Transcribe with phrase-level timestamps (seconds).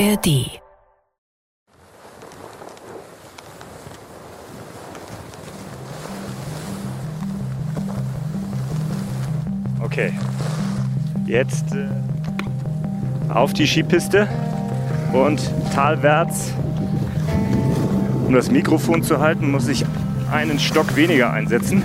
[0.00, 0.62] ARD.
[9.82, 10.14] Okay,
[11.26, 11.88] jetzt äh,
[13.28, 14.26] auf die Skipiste
[15.12, 15.38] und
[15.74, 16.54] talwärts.
[18.26, 19.84] Um das Mikrofon zu halten, muss ich
[20.32, 21.82] einen Stock weniger einsetzen.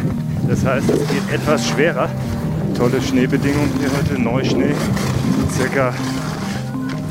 [0.47, 2.09] Das heißt, es geht etwas schwerer.
[2.77, 4.73] Tolle Schneebedingungen hier heute, Neuschnee,
[5.51, 5.93] circa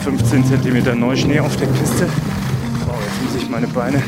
[0.05, 2.07] 15 cm Neuschnee auf der Piste.
[2.87, 4.03] Wow, jetzt muss ich meine Beine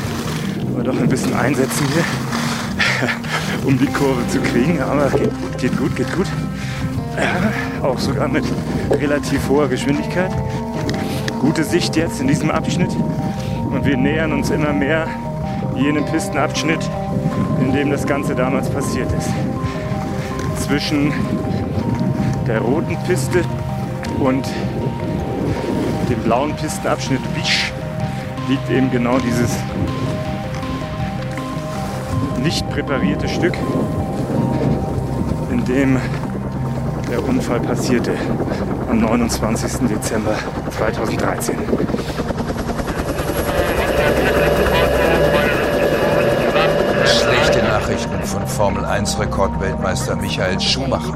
[0.77, 3.07] aber doch ein bisschen einsetzen hier,
[3.65, 4.79] um die Kurve zu kriegen.
[4.79, 6.27] Aber geht gut, geht gut, geht gut.
[7.81, 8.43] Auch sogar mit
[8.91, 10.31] relativ hoher Geschwindigkeit.
[11.41, 12.91] Gute Sicht jetzt in diesem Abschnitt.
[13.71, 15.07] Und wir nähern uns immer mehr
[15.75, 16.87] jenem Pistenabschnitt,
[17.59, 19.29] in dem das Ganze damals passiert ist.
[20.63, 21.11] Zwischen
[22.45, 23.41] der roten Piste
[24.19, 24.47] und
[26.09, 27.71] dem blauen Pistenabschnitt Wisch
[28.47, 29.51] liegt eben genau dieses
[32.41, 33.55] nicht präparierte Stück,
[35.51, 35.97] in dem
[37.11, 38.13] der Unfall passierte
[38.89, 39.87] am 29.
[39.87, 40.35] Dezember
[40.77, 41.55] 2013.
[48.57, 51.13] Formel-1-Rekordweltmeister Michael Schumacher.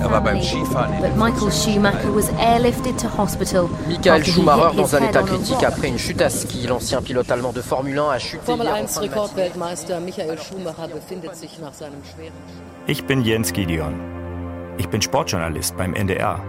[0.00, 0.92] Er war beim Skifahren.
[1.16, 3.68] Michael Schumacher was airlifted to hospital.
[3.86, 6.66] Michael Schumacher dans un état critique après une chute à ski.
[6.66, 8.44] L'ancien pilote allemand de Formule 1 a chuté.
[8.44, 12.34] Formel-1-Rekordweltmeister Michael Schumacher befindet sich nach seinem schweren.
[12.88, 13.94] Ich bin Jens Gideon.
[14.76, 16.40] Ich bin Sportjournalist beim NDR.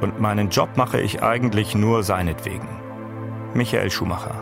[0.00, 2.68] Und meinen Job mache ich eigentlich nur seinetwegen.
[3.52, 4.34] Michael Schumacher.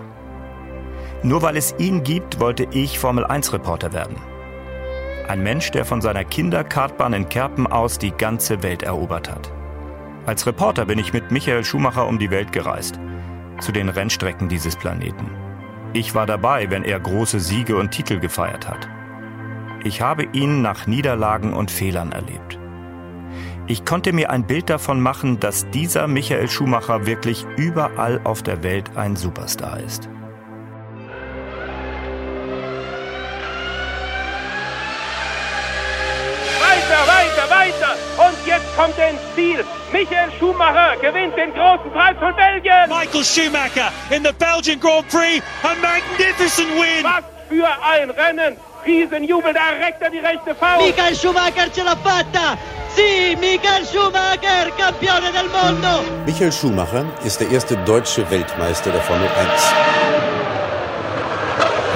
[1.24, 4.33] Nur weil es ihn gibt, wollte ich Formel-1-Reporter werden.
[5.28, 9.50] Ein Mensch, der von seiner Kinderkartbahn in Kerpen aus die ganze Welt erobert hat.
[10.26, 13.00] Als Reporter bin ich mit Michael Schumacher um die Welt gereist.
[13.60, 15.30] Zu den Rennstrecken dieses Planeten.
[15.94, 18.88] Ich war dabei, wenn er große Siege und Titel gefeiert hat.
[19.82, 22.58] Ich habe ihn nach Niederlagen und Fehlern erlebt.
[23.66, 28.62] Ich konnte mir ein Bild davon machen, dass dieser Michael Schumacher wirklich überall auf der
[28.62, 30.08] Welt ein Superstar ist.
[38.76, 39.64] Kommt er ins Ziel.
[39.92, 42.88] Michael Schumacher gewinnt den großen Preis von Belgien.
[42.88, 45.42] Michael Schumacher in the Belgian Grand Prix.
[45.62, 47.04] A magnificent win.
[47.04, 48.56] Was für ein Rennen.
[48.86, 50.84] Riesenjubel, da reckt er die rechte Faust.
[50.84, 52.58] Michael Schumacher ce l'ha fatta!
[52.94, 56.04] Sì, Michael Schumacher, campione del mondo!
[56.26, 59.72] Michael Schumacher ist der erste deutsche Weltmeister der Formel 1.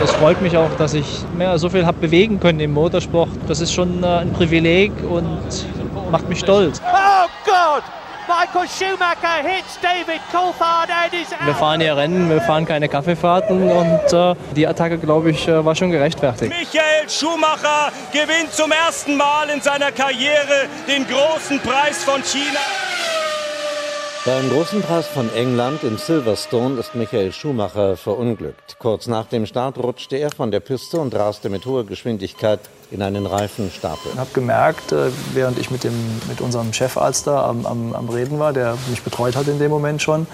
[0.03, 1.05] Es freut mich auch, dass ich
[1.37, 3.31] mehr so viel habe bewegen können im Motorsport.
[3.49, 5.39] Das ist schon äh, ein Privileg und
[6.11, 6.81] macht mich stolz.
[6.85, 7.83] Oh God!
[8.29, 13.71] Michael Schumacher hits David Coulthard and is Wir fahren hier Rennen, wir fahren keine Kaffeefahrten
[13.71, 16.53] und äh, die Attacke, glaube ich, äh, war schon gerechtfertigt.
[16.53, 22.61] Michael Schumacher gewinnt zum ersten Mal in seiner Karriere den großen Preis von China.
[24.27, 28.77] Beim großen Preis von England in Silverstone ist Michael Schumacher verunglückt.
[28.79, 32.61] Kurz nach dem Start rutschte er von der Piste und raste mit hoher Geschwindigkeit
[32.91, 34.13] in einen Reifenstapel.
[34.13, 35.95] Ich habe gemerkt, äh, während ich mit, dem,
[36.29, 39.71] mit unserem Chefarzt da am, am, am Reden war, der mich betreut hat in dem
[39.71, 40.27] Moment schon,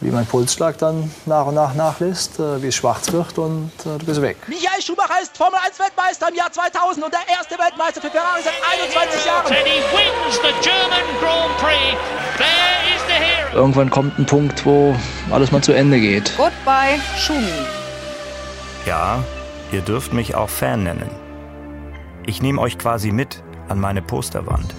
[0.00, 3.98] wie mein Pulsschlag dann nach und nach nachlässt, äh, wie es schwarz wird und äh,
[3.98, 4.36] du bist weg.
[4.48, 8.42] Michael Schumacher ist Formel 1 Weltmeister im Jahr 2000 und der erste Weltmeister für Ferrari
[8.42, 9.46] seit 21 Jahren.
[9.46, 11.96] And he wins the German Grand Prix.
[12.36, 13.56] There is the hero.
[13.56, 14.94] Irgendwann kommt ein Punkt, wo
[15.30, 16.32] alles mal zu Ende geht.
[16.36, 17.46] Goodbye, Schumi.
[18.84, 19.22] Ja,
[19.70, 21.21] ihr dürft mich auch Fan nennen.
[22.24, 24.74] Ich nehme euch quasi mit an meine Posterwand.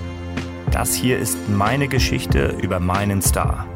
[0.72, 3.68] Das hier ist meine Geschichte über meinen Star.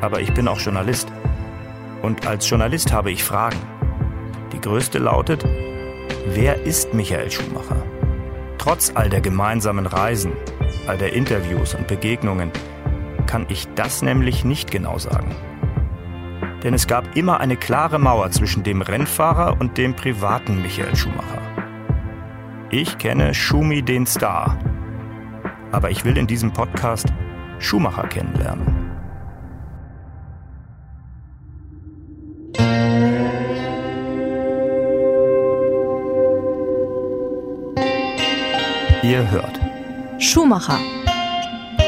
[0.00, 1.10] Aber ich bin auch Journalist.
[2.02, 3.58] Und als Journalist habe ich Fragen.
[4.52, 5.44] Die größte lautet,
[6.26, 7.82] wer ist Michael Schumacher?
[8.58, 10.32] Trotz all der gemeinsamen Reisen,
[10.86, 12.50] all der Interviews und Begegnungen,
[13.26, 15.34] kann ich das nämlich nicht genau sagen.
[16.62, 21.43] Denn es gab immer eine klare Mauer zwischen dem Rennfahrer und dem privaten Michael Schumacher.
[22.76, 24.58] Ich kenne Schumi den Star,
[25.70, 27.06] aber ich will in diesem Podcast
[27.60, 28.90] Schumacher kennenlernen.
[39.04, 39.60] Ihr hört
[40.18, 40.80] Schumacher.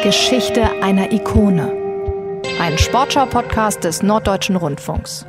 [0.05, 1.73] Geschichte einer Ikone.
[2.61, 5.27] Ein Sportschau-Podcast des Norddeutschen Rundfunks.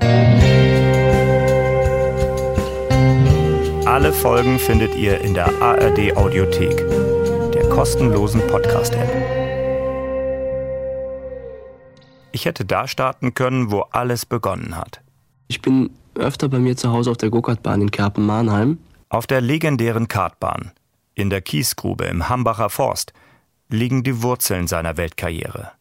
[3.97, 6.87] Alle Folgen findet ihr in der ARD Audiothek,
[7.51, 9.09] der kostenlosen Podcast-App.
[12.31, 15.01] Ich hätte da starten können, wo alles begonnen hat.
[15.47, 18.77] Ich bin öfter bei mir zu Hause auf der Go-Kart-Bahn in Kerpen-Mahnheim.
[19.09, 20.73] Auf der legendären Kartbahn,
[21.15, 23.13] in der Kiesgrube im Hambacher Forst,
[23.67, 25.71] liegen die Wurzeln seiner Weltkarriere.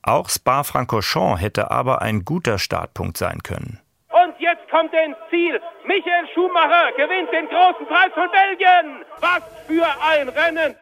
[0.00, 3.78] Auch Spa-Francorchamps hätte aber ein guter Startpunkt sein können.
[4.78, 5.60] Kommt er ins Ziel.
[5.86, 9.04] Michael Schumacher gewinnt den großen Preis von Belgien.
[9.20, 10.76] Was für ein Rennen!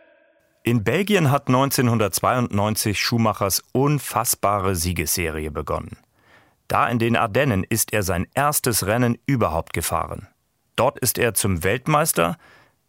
[0.64, 5.96] In Belgien hat 1992 Schumachers unfassbare Siegesserie begonnen.
[6.69, 10.28] Da in den Ardennen ist er sein erstes Rennen überhaupt gefahren.
[10.75, 12.37] Dort ist er zum Weltmeister,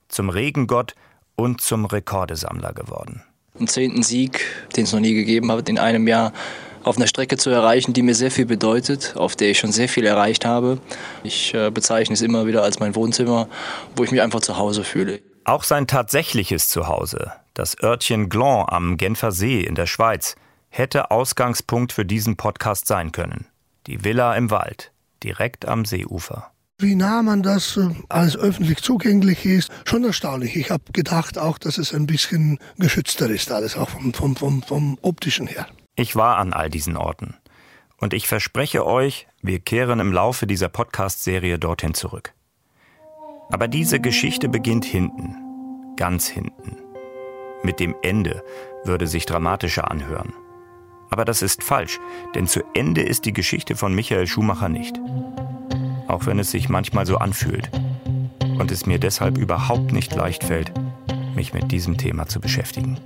[0.09, 0.93] zum Regengott
[1.37, 3.23] und zum Rekordesammler geworden.
[3.55, 4.45] Einen zehnten Sieg,
[4.75, 6.33] den es noch nie gegeben hat, in einem Jahr
[6.87, 9.89] auf einer Strecke zu erreichen, die mir sehr viel bedeutet, auf der ich schon sehr
[9.89, 10.79] viel erreicht habe.
[11.23, 13.47] Ich äh, bezeichne es immer wieder als mein Wohnzimmer,
[13.95, 15.19] wo ich mich einfach zu Hause fühle.
[15.43, 20.35] Auch sein tatsächliches Zuhause, das Örtchen Glan am Genfer See in der Schweiz,
[20.69, 23.47] hätte Ausgangspunkt für diesen Podcast sein können.
[23.85, 24.91] Die Villa im Wald,
[25.23, 26.51] direkt am Seeufer.
[26.79, 30.55] Wie nah man das äh, alles öffentlich zugänglich ist, schon erstaunlich.
[30.55, 34.61] Ich habe gedacht auch, dass es ein bisschen geschützter ist, alles auch vom, vom, vom,
[34.61, 35.65] vom optischen her.
[35.99, 37.35] Ich war an all diesen Orten.
[37.99, 42.33] Und ich verspreche euch, wir kehren im Laufe dieser Podcast-Serie dorthin zurück.
[43.49, 45.35] Aber diese Geschichte beginnt hinten,
[45.95, 46.77] ganz hinten.
[47.63, 48.43] Mit dem Ende
[48.83, 50.33] würde sich dramatischer anhören.
[51.09, 51.99] Aber das ist falsch,
[52.35, 54.99] denn zu Ende ist die Geschichte von Michael Schumacher nicht.
[56.07, 57.71] Auch wenn es sich manchmal so anfühlt
[58.59, 60.71] und es mir deshalb überhaupt nicht leicht fällt,
[61.33, 62.99] mich mit diesem Thema zu beschäftigen.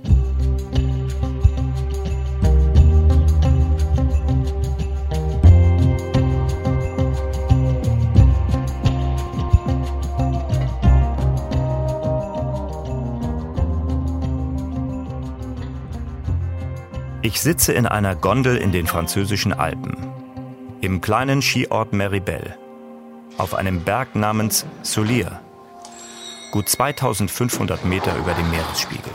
[17.24, 19.96] Ich sitze in einer Gondel in den französischen Alpen,
[20.80, 22.56] im kleinen Skiort Meribel,
[23.38, 25.40] auf einem Berg namens Solier,
[26.50, 29.12] gut 2500 Meter über dem Meeresspiegel.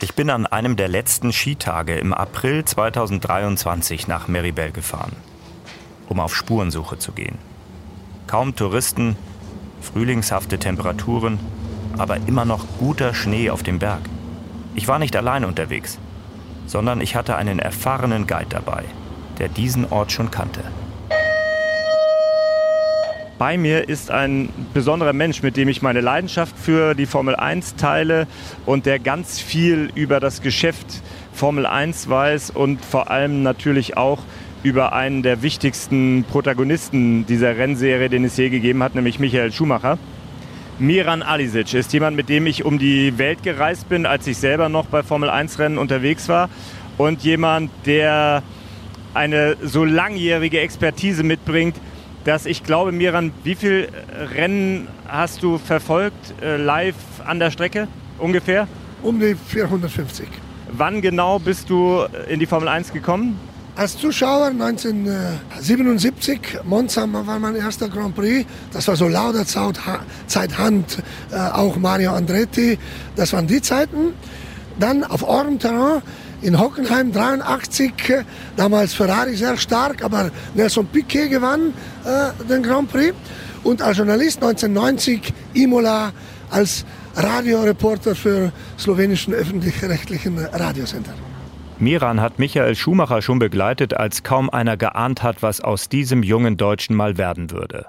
[0.00, 5.14] Ich bin an einem der letzten Skitage im April 2023 nach Meribel gefahren,
[6.08, 7.38] um auf Spurensuche zu gehen.
[8.26, 9.14] Kaum Touristen,
[9.80, 11.38] frühlingshafte Temperaturen
[11.96, 14.00] aber immer noch guter Schnee auf dem Berg.
[14.74, 15.98] Ich war nicht allein unterwegs,
[16.66, 18.84] sondern ich hatte einen erfahrenen Guide dabei,
[19.38, 20.60] der diesen Ort schon kannte.
[23.38, 27.76] Bei mir ist ein besonderer Mensch, mit dem ich meine Leidenschaft für die Formel 1
[27.76, 28.26] teile
[28.66, 31.02] und der ganz viel über das Geschäft
[31.32, 34.18] Formel 1 weiß und vor allem natürlich auch
[34.64, 39.98] über einen der wichtigsten Protagonisten dieser Rennserie, den es je gegeben hat, nämlich Michael Schumacher.
[40.80, 44.68] Miran Alisic ist jemand, mit dem ich um die Welt gereist bin, als ich selber
[44.68, 46.48] noch bei Formel 1 Rennen unterwegs war.
[46.96, 48.44] Und jemand, der
[49.12, 51.74] eine so langjährige Expertise mitbringt,
[52.24, 53.88] dass ich glaube, Miran, wie viele
[54.34, 56.94] Rennen hast du verfolgt äh, live
[57.26, 57.88] an der Strecke
[58.18, 58.68] ungefähr?
[59.02, 60.28] Um die 450.
[60.70, 63.38] Wann genau bist du in die Formel 1 gekommen?
[63.78, 68.44] Als Zuschauer 1977, Monza war mein erster Grand Prix.
[68.72, 70.98] Das war so lauter Zeit Hand,
[71.30, 72.76] äh, auch Mario Andretti.
[73.14, 74.14] Das waren die Zeiten.
[74.80, 76.02] Dann auf Orm-Terrain
[76.42, 77.92] in Hockenheim 83,
[78.56, 81.72] damals Ferrari sehr stark, aber Nelson Piquet gewann
[82.04, 83.14] äh, den Grand Prix.
[83.62, 86.10] Und als Journalist 1990 Imola
[86.50, 91.14] als Radioreporter für slowenischen öffentlich-rechtlichen Radiosender.
[91.80, 96.56] Miran hat Michael Schumacher schon begleitet, als kaum einer geahnt hat, was aus diesem jungen
[96.56, 97.86] Deutschen mal werden würde.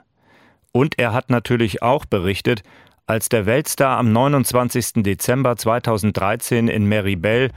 [0.71, 2.61] Und er hat natürlich auch berichtet,
[3.07, 5.01] als der Weltstar am 29.
[5.03, 7.49] Dezember 2013 in Meribel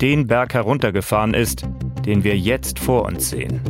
[0.00, 1.66] den Berg heruntergefahren ist,
[2.06, 3.60] den wir jetzt vor uns sehen.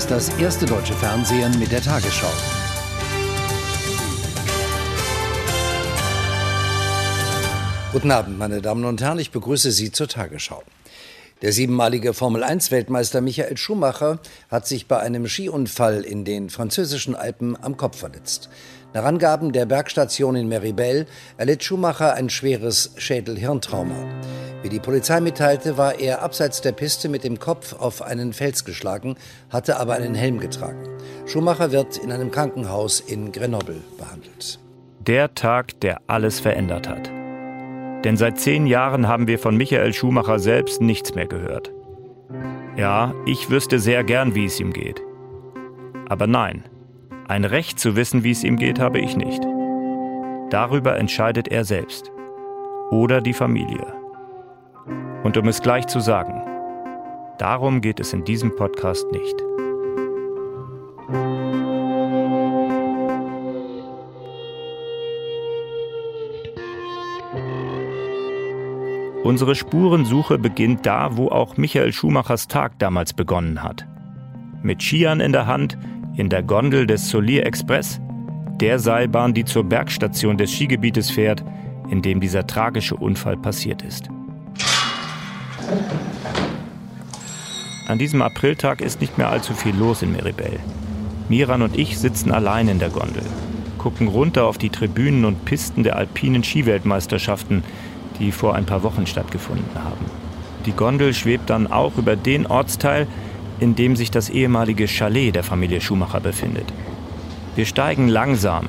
[0.00, 2.32] Ist das erste deutsche Fernsehen mit der Tagesschau.
[7.92, 10.62] Guten Abend, meine Damen und Herren, ich begrüße Sie zur Tagesschau.
[11.42, 17.76] Der siebenmalige Formel-1-Weltmeister Michael Schumacher hat sich bei einem Skiunfall in den französischen Alpen am
[17.76, 18.48] Kopf verletzt.
[18.92, 21.06] Nach Angaben der Bergstation in Meribel
[21.36, 23.94] erlitt Schumacher ein schweres Schädel-Hirntrauma.
[24.62, 28.64] Wie die Polizei mitteilte, war er abseits der Piste mit dem Kopf auf einen Fels
[28.64, 29.16] geschlagen,
[29.48, 30.88] hatte aber einen Helm getragen.
[31.26, 34.58] Schumacher wird in einem Krankenhaus in Grenoble behandelt.
[34.98, 37.10] Der Tag, der alles verändert hat.
[38.04, 41.70] Denn seit zehn Jahren haben wir von Michael Schumacher selbst nichts mehr gehört.
[42.76, 45.00] Ja, ich wüsste sehr gern, wie es ihm geht.
[46.08, 46.64] Aber nein,
[47.30, 49.40] ein Recht zu wissen, wie es ihm geht, habe ich nicht.
[50.50, 52.10] Darüber entscheidet er selbst.
[52.90, 53.94] Oder die Familie.
[55.22, 56.42] Und um es gleich zu sagen,
[57.38, 59.36] darum geht es in diesem Podcast nicht.
[69.22, 73.86] Unsere Spurensuche beginnt da, wo auch Michael Schumachers Tag damals begonnen hat.
[74.64, 75.78] Mit Skiern in der Hand,
[76.20, 77.98] in der Gondel des Solier Express,
[78.60, 81.42] der Seilbahn, die zur Bergstation des Skigebietes fährt,
[81.88, 84.10] in dem dieser tragische Unfall passiert ist.
[87.88, 90.60] An diesem Apriltag ist nicht mehr allzu viel los in Meribel.
[91.30, 93.24] Miran und ich sitzen allein in der Gondel,
[93.78, 97.64] gucken runter auf die Tribünen und Pisten der alpinen Skiweltmeisterschaften,
[98.18, 100.04] die vor ein paar Wochen stattgefunden haben.
[100.66, 103.06] Die Gondel schwebt dann auch über den Ortsteil,
[103.60, 106.72] in dem sich das ehemalige Chalet der Familie Schumacher befindet.
[107.54, 108.68] Wir steigen langsam,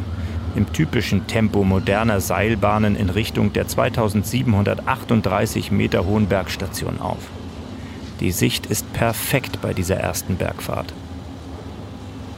[0.56, 7.20] im typischen Tempo moderner Seilbahnen in Richtung der 2738 Meter hohen Bergstation auf.
[8.20, 10.94] Die Sicht ist perfekt bei dieser ersten Bergfahrt.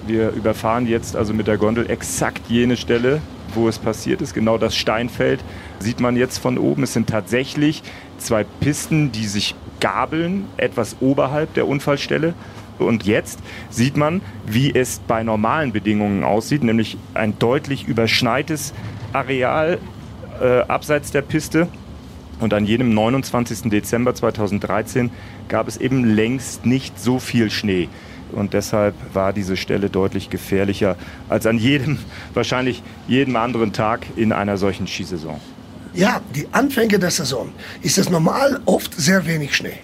[0.06, 3.22] Wir überfahren jetzt also mit der Gondel exakt jene Stelle,
[3.56, 5.44] wo es passiert ist, genau das Steinfeld,
[5.80, 6.84] sieht man jetzt von oben.
[6.84, 7.84] Es sind tatsächlich
[8.18, 12.34] zwei Pisten, die sich gabeln, etwas oberhalb der Unfallstelle.
[12.80, 18.74] Und jetzt sieht man, wie es bei normalen Bedingungen aussieht, nämlich ein deutlich überschneites
[19.12, 19.78] Areal
[20.42, 21.68] äh, abseits der Piste.
[22.40, 23.70] Und an jenem 29.
[23.70, 25.12] Dezember 2013
[25.50, 27.90] gab es eben längst nicht so viel Schnee.
[28.32, 30.96] Und deshalb war diese Stelle deutlich gefährlicher
[31.28, 32.00] als an jedem,
[32.34, 35.40] wahrscheinlich jedem anderen Tag in einer solchen Skisaison.
[35.94, 37.52] Ja, die Anfänge der Saison
[37.84, 39.78] ist es normal oft sehr wenig Schnee.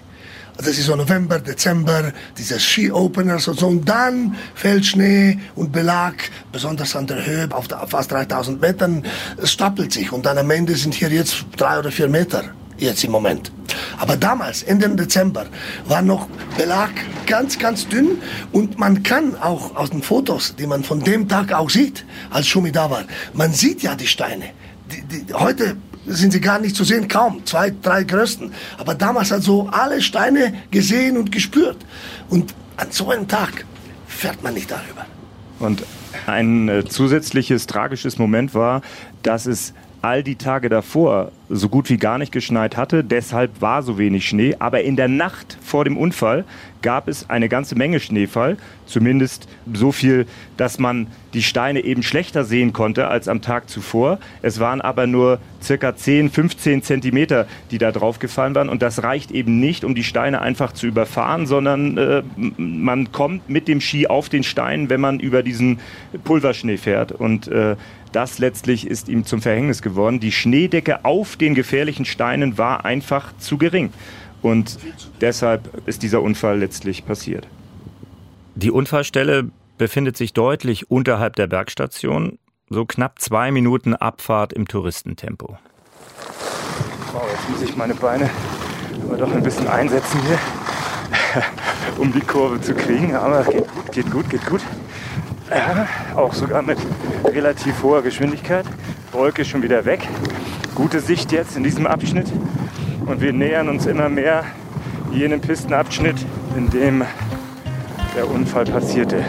[0.57, 3.67] Das ist so November, Dezember, diese Ski-Openers und so.
[3.67, 6.15] Und dann fällt Schnee und Belag,
[6.51, 9.05] besonders an der Höhe, auf fast 3000 Metern,
[9.37, 10.11] es stapelt sich.
[10.11, 12.43] Und dann am Ende sind hier jetzt drei oder vier Meter,
[12.77, 13.51] jetzt im Moment.
[13.99, 15.45] Aber damals, Ende Dezember,
[15.85, 16.91] war noch Belag
[17.25, 18.17] ganz, ganz dünn.
[18.51, 22.47] Und man kann auch aus den Fotos, die man von dem Tag auch sieht, als
[22.47, 24.45] Schumi da war, man sieht ja die Steine.
[24.91, 28.53] Die, die, heute sind sie gar nicht zu sehen, kaum, zwei, drei größten.
[28.77, 31.77] Aber damals hat so alle Steine gesehen und gespürt.
[32.29, 33.65] Und an so einem Tag
[34.07, 35.05] fährt man nicht darüber.
[35.59, 35.83] Und
[36.25, 38.81] ein äh, zusätzliches tragisches Moment war,
[39.23, 43.03] dass es all die Tage davor so gut wie gar nicht geschneit hatte.
[43.03, 44.55] Deshalb war so wenig Schnee.
[44.59, 46.45] Aber in der Nacht vor dem Unfall
[46.81, 48.57] gab es eine ganze Menge Schneefall.
[48.85, 50.25] Zumindest so viel,
[50.57, 54.19] dass man die Steine eben schlechter sehen konnte als am Tag zuvor.
[54.41, 58.69] Es waren aber nur circa 10, 15 Zentimeter, die da drauf gefallen waren.
[58.69, 62.23] Und das reicht eben nicht, um die Steine einfach zu überfahren, sondern äh,
[62.57, 65.79] man kommt mit dem Ski auf den Stein, wenn man über diesen
[66.23, 67.11] Pulverschnee fährt.
[67.11, 67.75] Und äh,
[68.11, 70.19] das letztlich ist ihm zum Verhängnis geworden.
[70.19, 73.91] Die Schneedecke auf den gefährlichen Steinen war einfach zu gering.
[74.41, 74.79] Und
[75.21, 77.47] deshalb ist dieser Unfall letztlich passiert.
[78.55, 85.57] Die Unfallstelle befindet sich deutlich unterhalb der Bergstation, so knapp zwei Minuten Abfahrt im Touristentempo.
[87.11, 88.29] Wow, jetzt muss ich meine Beine
[89.09, 90.37] aber doch ein bisschen einsetzen hier,
[91.97, 93.15] um die Kurve zu kriegen.
[93.15, 94.61] Aber geht gut, geht gut, geht gut.
[95.49, 96.77] Ja, auch sogar mit
[97.25, 98.65] relativ hoher Geschwindigkeit.
[99.11, 100.07] Wolke ist schon wieder weg.
[100.75, 102.31] Gute Sicht jetzt in diesem Abschnitt.
[103.05, 104.43] Und wir nähern uns immer mehr
[105.11, 106.17] jenem Pistenabschnitt,
[106.55, 107.03] in dem
[108.15, 109.23] der Unfall passierte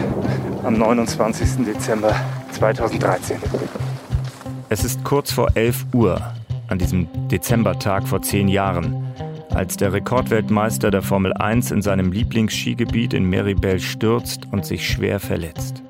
[0.63, 1.65] am 29.
[1.65, 2.13] Dezember
[2.51, 3.37] 2013.
[4.69, 6.21] Es ist kurz vor 11 Uhr
[6.67, 9.07] an diesem Dezembertag vor zehn Jahren,
[9.49, 15.19] als der Rekordweltmeister der Formel 1 in seinem Lieblingsskigebiet in Meribel stürzt und sich schwer
[15.19, 15.81] verletzt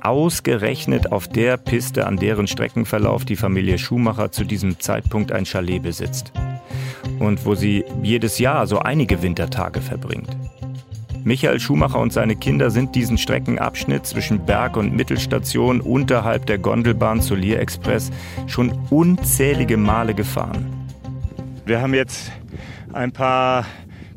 [0.00, 5.82] ausgerechnet auf der Piste, an deren Streckenverlauf die Familie Schumacher zu diesem Zeitpunkt ein Chalet
[5.82, 6.32] besitzt.
[7.18, 10.36] Und wo sie jedes Jahr so einige Wintertage verbringt.
[11.22, 17.20] Michael Schumacher und seine Kinder sind diesen Streckenabschnitt zwischen Berg- und Mittelstation unterhalb der Gondelbahn
[17.20, 18.10] Solier Express
[18.46, 20.64] schon unzählige Male gefahren.
[21.66, 22.32] Wir haben jetzt
[22.92, 23.66] ein paar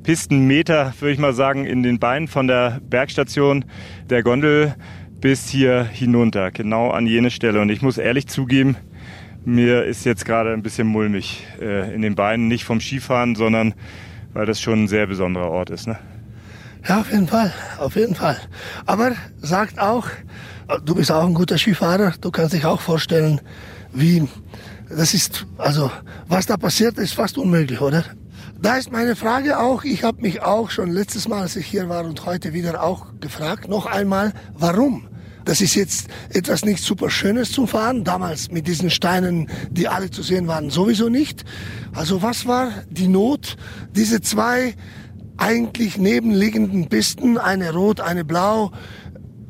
[0.03, 3.65] Pistenmeter, würde ich mal sagen, in den Beinen von der Bergstation
[4.09, 4.75] der Gondel
[5.23, 7.61] bis hier hinunter, genau an jene Stelle.
[7.61, 8.75] Und ich muss ehrlich zugeben,
[9.45, 13.73] mir ist jetzt gerade ein bisschen mulmig äh, in den Beinen, nicht vom Skifahren, sondern
[14.33, 15.87] weil das schon ein sehr besonderer Ort ist.
[15.87, 15.97] Ne?
[16.85, 18.35] Ja, auf jeden Fall, auf jeden Fall.
[18.85, 20.09] Aber sagt auch,
[20.83, 23.39] du bist auch ein guter Skifahrer, du kannst dich auch vorstellen,
[23.93, 24.27] wie
[24.89, 25.89] das ist, also
[26.27, 28.03] was da passiert, ist fast unmöglich, oder?
[28.61, 31.89] da ist meine Frage auch, ich habe mich auch schon letztes Mal, als ich hier
[31.89, 35.09] war und heute wieder auch gefragt, noch einmal, warum?
[35.45, 38.03] Das ist jetzt etwas nicht super Schönes zum Fahren.
[38.03, 41.43] Damals mit diesen Steinen, die alle zu sehen waren, sowieso nicht.
[41.93, 43.57] Also was war die Not,
[43.95, 44.75] diese zwei
[45.37, 48.71] eigentlich nebenliegenden Pisten, eine rot, eine blau,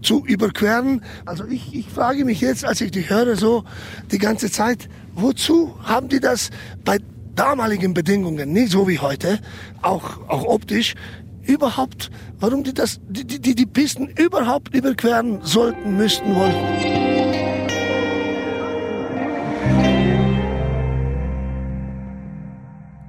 [0.02, 1.04] zu überqueren?
[1.26, 3.64] Also ich, ich frage mich jetzt, als ich die höre so
[4.12, 6.50] die ganze Zeit, wozu haben die das
[6.84, 6.98] bei
[7.36, 9.40] damaligen Bedingungen, nicht so wie heute,
[9.82, 10.96] auch, auch optisch,
[11.44, 12.10] überhaupt,
[12.40, 17.04] warum die das, die, die, die Pisten überhaupt überqueren sollten, müssten, wollten.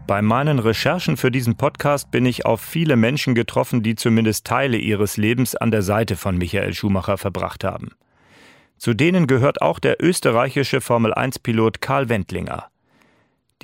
[0.07, 4.76] Bei meinen Recherchen für diesen Podcast bin ich auf viele Menschen getroffen, die zumindest Teile
[4.76, 7.93] ihres Lebens an der Seite von Michael Schumacher verbracht haben.
[8.76, 12.69] Zu denen gehört auch der österreichische Formel-1-Pilot Karl Wendlinger.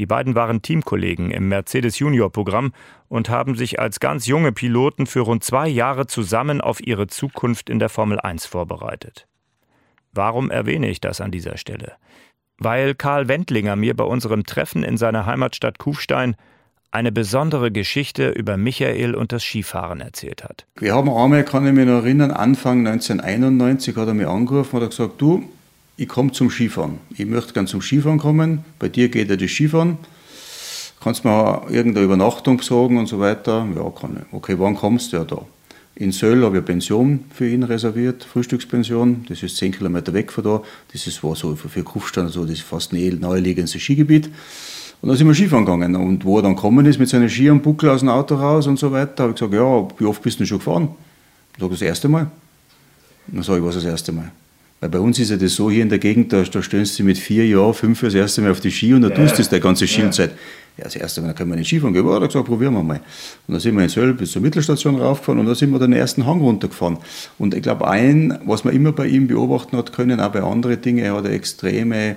[0.00, 2.72] Die beiden waren Teamkollegen im Mercedes Junior Programm
[3.08, 7.68] und haben sich als ganz junge Piloten für rund zwei Jahre zusammen auf ihre Zukunft
[7.68, 9.28] in der Formel 1 vorbereitet.
[10.14, 11.92] Warum erwähne ich das an dieser Stelle?
[12.56, 16.34] Weil Karl Wendlinger mir bei unserem Treffen in seiner Heimatstadt Kufstein
[16.90, 20.66] eine besondere Geschichte über Michael und das Skifahren erzählt hat.
[20.78, 24.82] Wir haben einmal, kann ich mich noch erinnern, Anfang 1991 hat er mich angerufen und
[24.82, 25.44] hat gesagt, du,
[26.00, 26.98] ich komme zum Skifahren.
[27.10, 28.64] Ich möchte gerne zum Skifahren kommen.
[28.78, 29.98] Bei dir geht ja das Skifahren.
[30.98, 33.68] Kannst du mir irgendeine Übernachtung besorgen und so weiter?
[33.76, 34.32] Ja, kann ich.
[34.32, 35.18] Okay, wann kommst du?
[35.18, 35.42] Ja, da.
[35.96, 39.26] In Söll habe ich eine Pension für ihn reserviert, Frühstückspension.
[39.28, 40.62] Das ist 10 Kilometer weg von da.
[40.90, 44.30] Das ist, war so für Kufstein, so, das ist fast ein naheliegendes Skigebiet.
[45.02, 45.96] Und dann sind wir Skifahren gegangen.
[45.96, 48.66] Und wo er dann gekommen ist mit seinen Ski am Buckel aus dem Auto raus
[48.66, 50.88] und so weiter, habe ich gesagt, ja, wie oft bist du denn schon gefahren?
[51.52, 52.30] Ich sage, das erste Mal.
[53.26, 54.32] Dann sage ich, was das erste Mal?
[54.80, 57.04] Weil bei uns ist ja das so hier in der Gegend, da, da stöhnst du
[57.04, 59.36] mit vier Jahren, fünf das erste Mal auf die Ski und dann ja, tust du
[59.38, 60.30] das die ganze Skizeit.
[60.78, 60.84] Ja.
[60.84, 62.06] das erste Mal, dann können wir nicht Skifahren gehen.
[62.06, 62.96] Ja, da gesagt, probieren wir mal.
[63.46, 65.92] Und dann sind wir in Söll bis zur Mittelstation raufgefahren und dann sind wir den
[65.92, 66.96] ersten Hang runtergefahren.
[67.38, 70.80] Und ich glaube, ein, was man immer bei ihm beobachten hat können, auch bei anderen
[70.80, 72.16] Dingen, er hat eine extreme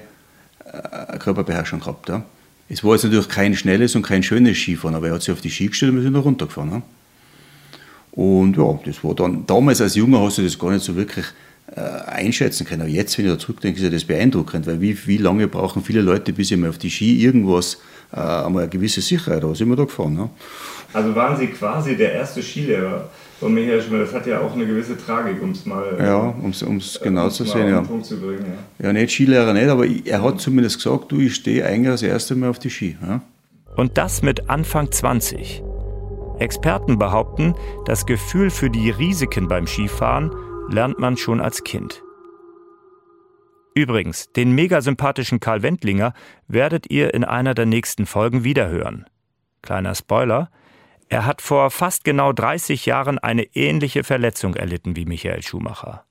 [0.63, 2.07] äh, Körperbeherrschung gehabt.
[2.07, 2.23] Ja.
[2.69, 5.41] Es war jetzt natürlich kein schnelles und kein schönes Skifahren, aber er hat sich auf
[5.41, 6.71] die Ski gestellt und wir sind noch runtergefahren.
[6.71, 6.81] Ja.
[8.13, 11.25] Und ja, das war dann, damals als Junger hast du das gar nicht so wirklich
[11.79, 12.81] einschätzen können.
[12.81, 15.83] Aber jetzt, wenn ich da zurückdenke, ist ja das beeindruckend, weil wie, wie lange brauchen
[15.83, 17.79] viele Leute, bis sie mal auf die Ski irgendwas,
[18.11, 19.55] äh, einmal eine gewisse Sicherheit haben.
[19.55, 20.15] sind wir da gefahren.
[20.17, 20.29] Ja.
[20.93, 23.09] Also waren Sie quasi der erste Skilehrer
[23.39, 24.01] von Michael Schmidt.
[24.01, 27.29] Das hat ja auch eine gewisse Tragik, um es mal ja, um's, um's äh, genau
[27.29, 27.69] zu sehen.
[27.69, 27.83] Ja.
[28.03, 28.45] Zu bringen,
[28.79, 28.87] ja.
[28.87, 32.35] ja, nicht Skilehrer nicht, aber er hat zumindest gesagt, du, ich stehe eigentlich das erste
[32.35, 32.97] Mal auf die Ski.
[33.01, 33.21] Ja.
[33.75, 35.63] Und das mit Anfang 20.
[36.37, 37.55] Experten behaupten,
[37.85, 40.31] das Gefühl für die Risiken beim Skifahren
[40.73, 42.03] lernt man schon als Kind.
[43.75, 46.13] Übrigens, den mega sympathischen Karl Wendlinger
[46.47, 49.05] werdet ihr in einer der nächsten Folgen wiederhören.
[49.61, 50.49] Kleiner Spoiler,
[51.09, 56.05] er hat vor fast genau 30 Jahren eine ähnliche Verletzung erlitten wie Michael Schumacher.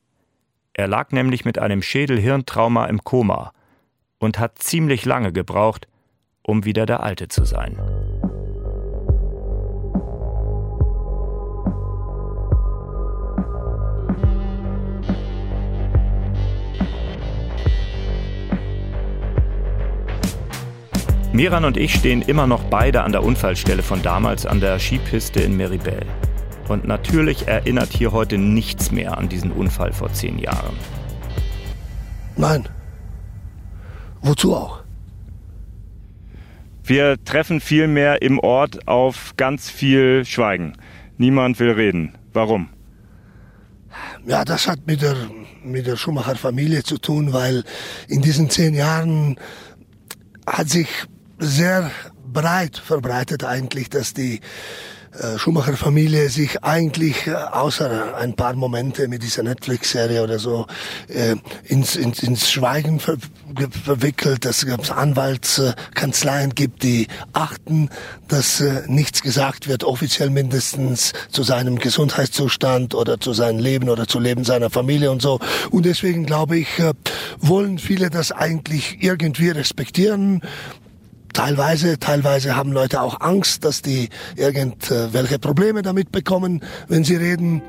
[0.74, 3.52] Er lag nämlich mit einem Schädel-Hirntrauma im Koma
[4.18, 5.86] und hat ziemlich lange gebraucht,
[6.42, 7.78] um wieder der Alte zu sein.
[21.32, 25.40] Miran und ich stehen immer noch beide an der Unfallstelle von damals an der Skipiste
[25.40, 26.04] in Meribel.
[26.68, 30.76] Und natürlich erinnert hier heute nichts mehr an diesen Unfall vor zehn Jahren.
[32.36, 32.68] Nein.
[34.20, 34.82] Wozu auch?
[36.84, 40.74] Wir treffen vielmehr im Ort auf ganz viel Schweigen.
[41.16, 42.18] Niemand will reden.
[42.34, 42.68] Warum?
[44.26, 45.16] Ja, das hat mit der,
[45.64, 47.64] mit der Schumacher-Familie zu tun, weil
[48.08, 49.36] in diesen zehn Jahren
[50.46, 50.88] hat sich
[51.42, 51.90] sehr
[52.32, 54.40] breit verbreitet eigentlich, dass die
[55.12, 60.66] äh, Schumacher-Familie sich eigentlich äh, außer ein paar Momente mit dieser Netflix-Serie oder so
[61.08, 63.18] äh, ins, ins, ins Schweigen ver
[63.84, 67.90] verwickelt, dass es Anwaltskanzleien gibt, die achten,
[68.28, 74.08] dass äh, nichts gesagt wird, offiziell mindestens zu seinem Gesundheitszustand oder zu seinem Leben oder
[74.08, 75.38] zu Leben seiner Familie und so.
[75.70, 76.94] Und deswegen glaube ich, äh,
[77.38, 80.40] wollen viele das eigentlich irgendwie respektieren
[81.32, 87.62] teilweise, teilweise haben Leute auch Angst, dass die irgendwelche Probleme damit bekommen, wenn sie reden.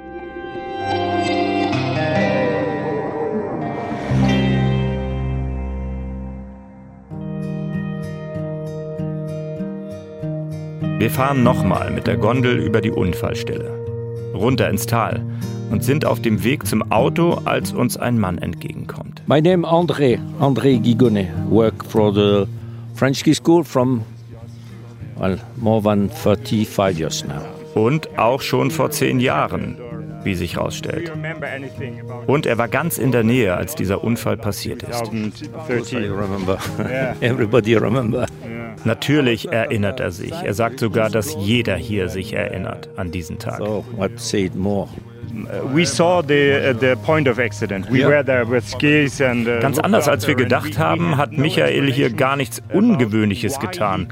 [10.99, 13.69] Wir fahren nochmal mit der Gondel über die Unfallstelle,
[14.33, 15.21] runter ins Tal
[15.69, 19.21] und sind auf dem Weg zum Auto, als uns ein Mann entgegenkommt.
[19.27, 22.47] My name André, André Gigonnet, work for the
[23.03, 24.05] French school from
[25.17, 27.41] well, more than 35 years now.
[27.75, 29.75] Und auch schon vor zehn Jahren,
[30.23, 31.11] wie sich herausstellt.
[32.27, 35.11] Und er war ganz in der Nähe, als dieser Unfall passiert ist.
[37.19, 38.25] Everybody remember.
[38.85, 40.31] Natürlich erinnert er sich.
[40.31, 43.57] Er sagt sogar, dass jeder hier sich erinnert an diesen Tag.
[43.57, 44.87] So, what say it more?
[45.73, 47.89] We saw the, uh, the point of accident.
[47.89, 51.91] We were there with skis and, uh, Ganz anders als wir gedacht haben, hat Michael
[51.91, 54.07] hier gar nichts Ungewöhnliches getan.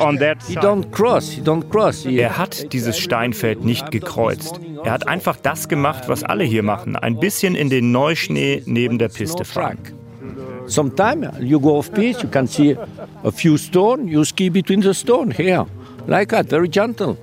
[0.00, 2.04] On that He don't cross, he don't cross.
[2.04, 4.60] He, Er hat dieses Steinfeld nicht gekreuzt.
[4.84, 6.96] Er hat einfach das gemacht, was alle hier machen.
[6.96, 9.78] Ein bisschen in den Neuschnee neben der Piste fahren.
[10.66, 12.76] Sometime you go off piste, you can see
[13.22, 15.66] a few stone, you ski between the stone here,
[16.06, 17.16] like that, very gentle.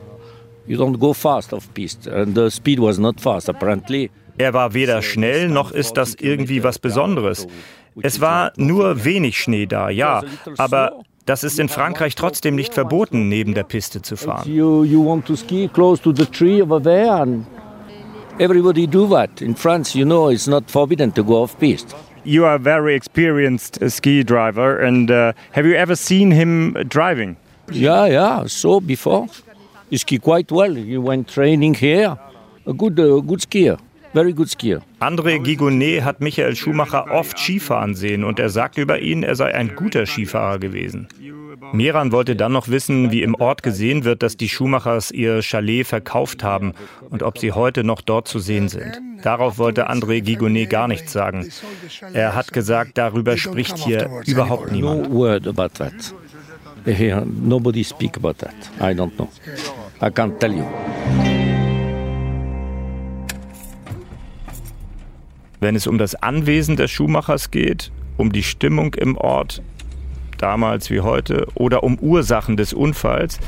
[0.68, 4.12] You don't go fast off piste, and the speed was not fast apparently.
[4.38, 7.48] Er war weder schnell, noch ist das irgendwie was Besonderes.
[8.02, 10.24] Es war nur wenig Schnee da, ja,
[10.58, 14.50] aber das ist in Frankreich trotzdem nicht verboten, neben der Piste zu fahren.
[14.50, 17.46] You you want to ski close to the tree over there, and
[18.40, 19.42] everybody do that.
[19.42, 21.96] In France, you know, it's not forbidden to go off piste.
[22.24, 26.74] You are a very experienced uh, ski driver, and uh, have you ever seen him
[26.88, 27.36] driving?
[27.72, 28.48] Yeah, yeah.
[28.48, 29.28] So before,
[29.92, 30.76] you ski quite well.
[30.76, 32.18] You went training here.
[32.66, 33.78] A good, uh, good skier.
[34.14, 34.82] Very good skier.
[35.00, 39.54] André Gigonnet hat Michael Schumacher oft Skifahren sehen und er sagt über ihn, er sei
[39.54, 41.08] ein guter Skifahrer gewesen.
[41.74, 45.88] Meran wollte dann noch wissen, wie im Ort gesehen wird, dass die Schumachers ihr Chalet
[45.88, 46.74] verkauft haben
[47.10, 49.00] und ob sie heute noch dort zu sehen sind.
[49.24, 51.48] Darauf wollte André Gigonnet gar nichts sagen.
[52.14, 55.10] Er hat gesagt, darüber spricht hier überhaupt niemand.
[55.10, 56.14] No word about that.
[56.86, 58.56] Here, nobody speak about that.
[58.80, 59.30] I don't know.
[60.02, 60.66] I can't tell you.
[65.60, 69.62] Wenn es um das Anwesen des Schuhmachers geht, um die Stimmung im Ort,
[70.40, 73.40] damals wie heute, oder um Ursachen des Unfalls,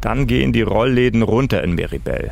[0.00, 2.30] dann gehen die Rollläden runter in Meribel.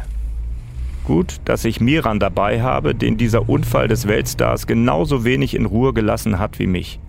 [1.05, 5.93] Gut, dass ich Miran dabei habe, den dieser Unfall des Weltstars genauso wenig in Ruhe
[5.93, 7.01] gelassen hat wie mich.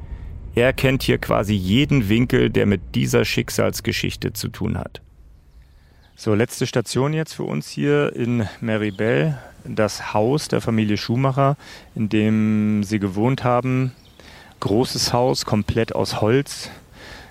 [0.55, 5.01] Er kennt hier quasi jeden Winkel, der mit dieser Schicksalsgeschichte zu tun hat.
[6.21, 11.55] So, letzte Station jetzt für uns hier in Meribel, das Haus der Familie Schumacher,
[11.95, 13.93] in dem sie gewohnt haben.
[14.59, 16.71] Großes Haus, komplett aus Holz,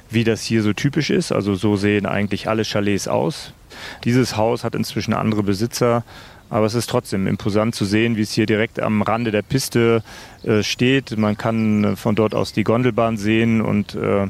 [0.09, 1.33] wie das hier so typisch ist.
[1.33, 3.53] Also so sehen eigentlich alle Chalets aus.
[4.05, 6.03] Dieses Haus hat inzwischen andere Besitzer,
[6.49, 10.03] aber es ist trotzdem imposant zu sehen, wie es hier direkt am Rande der Piste
[10.45, 11.15] äh, steht.
[11.19, 14.29] Man kann äh, von dort aus die Gondelbahn sehen und äh,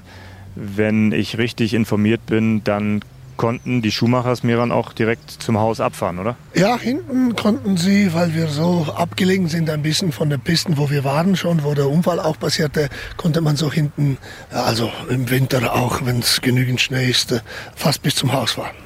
[0.57, 3.03] wenn ich richtig informiert bin, dann
[3.39, 6.37] konnten die Schumachers mir dann auch direkt zum Haus abfahren, oder?
[6.55, 10.91] Ja, hinten konnten sie, weil wir so abgelegen sind, ein bisschen von der Pisten, wo
[10.91, 14.19] wir waren schon, wo der Unfall auch passierte, konnte man so hinten,
[14.51, 17.41] also im Winter auch, wenn es genügend Schnee ist, äh,
[17.75, 18.77] fast bis zum Haus fahren.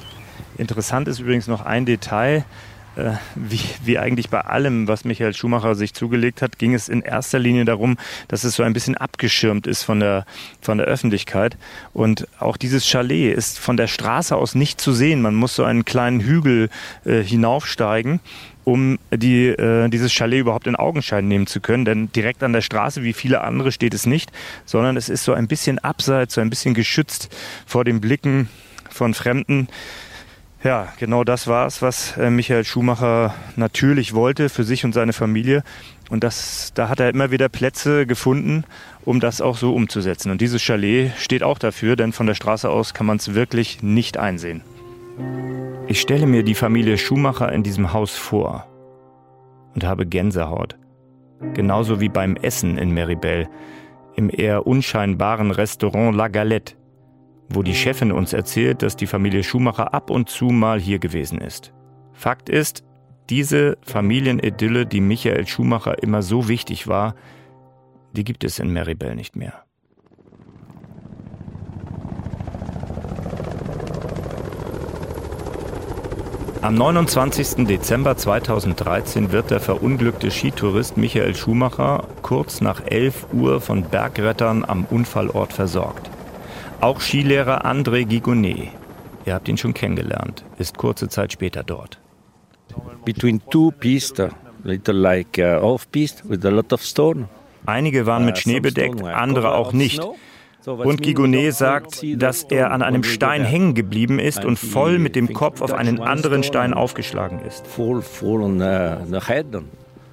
[0.57, 2.45] Interessant ist übrigens noch ein Detail.
[2.95, 7.01] Äh, Wie, wie eigentlich bei allem, was Michael Schumacher sich zugelegt hat, ging es in
[7.01, 10.25] erster Linie darum, dass es so ein bisschen abgeschirmt ist von der,
[10.61, 11.57] von der Öffentlichkeit.
[11.93, 15.21] Und auch dieses Chalet ist von der Straße aus nicht zu sehen.
[15.21, 16.69] Man muss so einen kleinen Hügel
[17.05, 18.19] äh, hinaufsteigen
[18.65, 21.83] um die, äh, dieses Chalet überhaupt in Augenschein nehmen zu können.
[21.85, 24.31] Denn direkt an der Straße, wie viele andere, steht es nicht,
[24.65, 28.47] sondern es ist so ein bisschen abseits, so ein bisschen geschützt vor den Blicken
[28.89, 29.67] von Fremden.
[30.63, 35.11] Ja, genau das war es, was äh, Michael Schumacher natürlich wollte für sich und seine
[35.11, 35.61] Familie.
[36.09, 38.63] Und das, da hat er immer wieder Plätze gefunden,
[39.03, 40.31] um das auch so umzusetzen.
[40.31, 43.83] Und dieses Chalet steht auch dafür, denn von der Straße aus kann man es wirklich
[43.83, 44.61] nicht einsehen.
[45.87, 48.65] Ich stelle mir die Familie Schumacher in diesem Haus vor
[49.75, 50.77] und habe Gänsehaut.
[51.53, 53.49] Genauso wie beim Essen in Meribel,
[54.15, 56.75] im eher unscheinbaren Restaurant La Galette,
[57.53, 61.39] wo die Chefin uns erzählt, dass die Familie Schumacher ab und zu mal hier gewesen
[61.39, 61.73] ist.
[62.11, 62.83] Fakt ist,
[63.29, 67.15] diese Familienidylle, die Michael Schumacher immer so wichtig war,
[68.11, 69.63] die gibt es in Meribel nicht mehr.
[76.61, 77.65] Am 29.
[77.65, 84.85] Dezember 2013 wird der verunglückte Skitourist Michael Schumacher kurz nach 11 Uhr von Bergrettern am
[84.85, 86.12] Unfallort versorgt.
[86.83, 88.67] Auch Skilehrer André Gigonnet,
[89.25, 91.97] ihr habt ihn schon kennengelernt, ist kurze Zeit später dort.
[93.05, 94.31] Between two pistes,
[94.65, 97.29] little like uh, off piste with a lot of stone.
[97.65, 100.01] Einige waren mit Schnee bedeckt, andere auch nicht.
[100.65, 105.31] Und Gigonnet sagt, dass er an einem Stein hängen geblieben ist und voll mit dem
[105.31, 107.65] Kopf auf einen anderen Stein aufgeschlagen ist.
[107.65, 109.45] Fall, fall on uh, the head,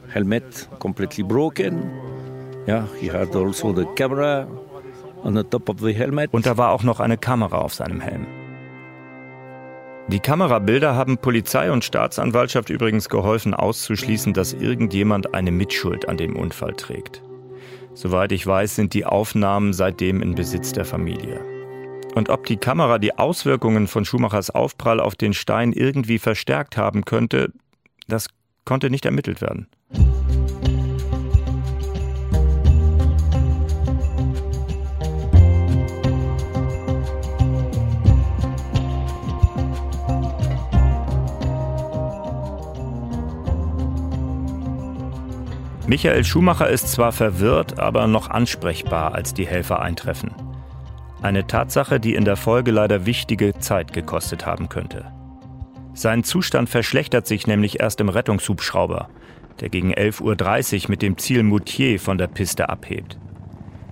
[0.09, 1.91] helmet completely broken.
[2.69, 4.47] Yeah, he had also the camera
[6.35, 8.27] Und da war auch noch eine Kamera auf seinem Helm.
[10.09, 16.35] Die Kamerabilder haben Polizei und Staatsanwaltschaft übrigens geholfen auszuschließen, dass irgendjemand eine Mitschuld an dem
[16.35, 17.23] Unfall trägt.
[17.95, 21.41] Soweit ich weiß, sind die Aufnahmen seitdem in Besitz der Familie.
[22.15, 27.05] Und ob die Kamera die Auswirkungen von Schumachers Aufprall auf den Stein irgendwie verstärkt haben
[27.05, 27.53] könnte,
[28.09, 28.27] das
[28.65, 29.69] konnte nicht ermittelt werden.
[45.91, 50.31] Michael Schumacher ist zwar verwirrt, aber noch ansprechbar, als die Helfer eintreffen.
[51.21, 55.07] Eine Tatsache, die in der Folge leider wichtige Zeit gekostet haben könnte.
[55.93, 59.09] Sein Zustand verschlechtert sich nämlich erst im Rettungshubschrauber,
[59.59, 63.19] der gegen 11.30 Uhr mit dem Ziel Moutier von der Piste abhebt.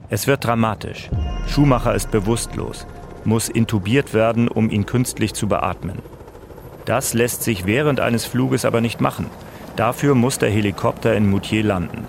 [0.08, 1.10] Es wird dramatisch.
[1.48, 2.86] Schumacher ist bewusstlos,
[3.24, 5.98] muss intubiert werden, um ihn künstlich zu beatmen.
[6.84, 9.26] Das lässt sich während eines Fluges aber nicht machen–
[9.78, 12.04] Dafür muss der Helikopter in Moutier landen.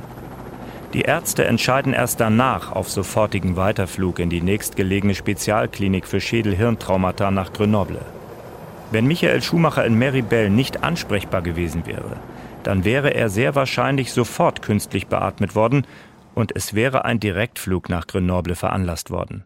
[0.93, 7.53] Die Ärzte entscheiden erst danach auf sofortigen Weiterflug in die nächstgelegene Spezialklinik für Schädel-Hirntraumata nach
[7.53, 8.01] Grenoble.
[8.89, 12.17] Wenn Michael Schumacher in Meribel nicht ansprechbar gewesen wäre,
[12.63, 15.85] dann wäre er sehr wahrscheinlich sofort künstlich beatmet worden
[16.33, 19.43] und es wäre ein Direktflug nach Grenoble veranlasst worden.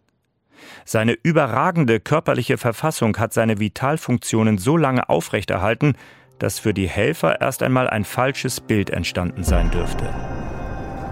[0.86, 5.96] Seine überragende körperliche Verfassung hat seine Vitalfunktionen so lange aufrechterhalten,
[6.44, 10.14] dass für die Helfer erst einmal ein falsches Bild entstanden sein dürfte.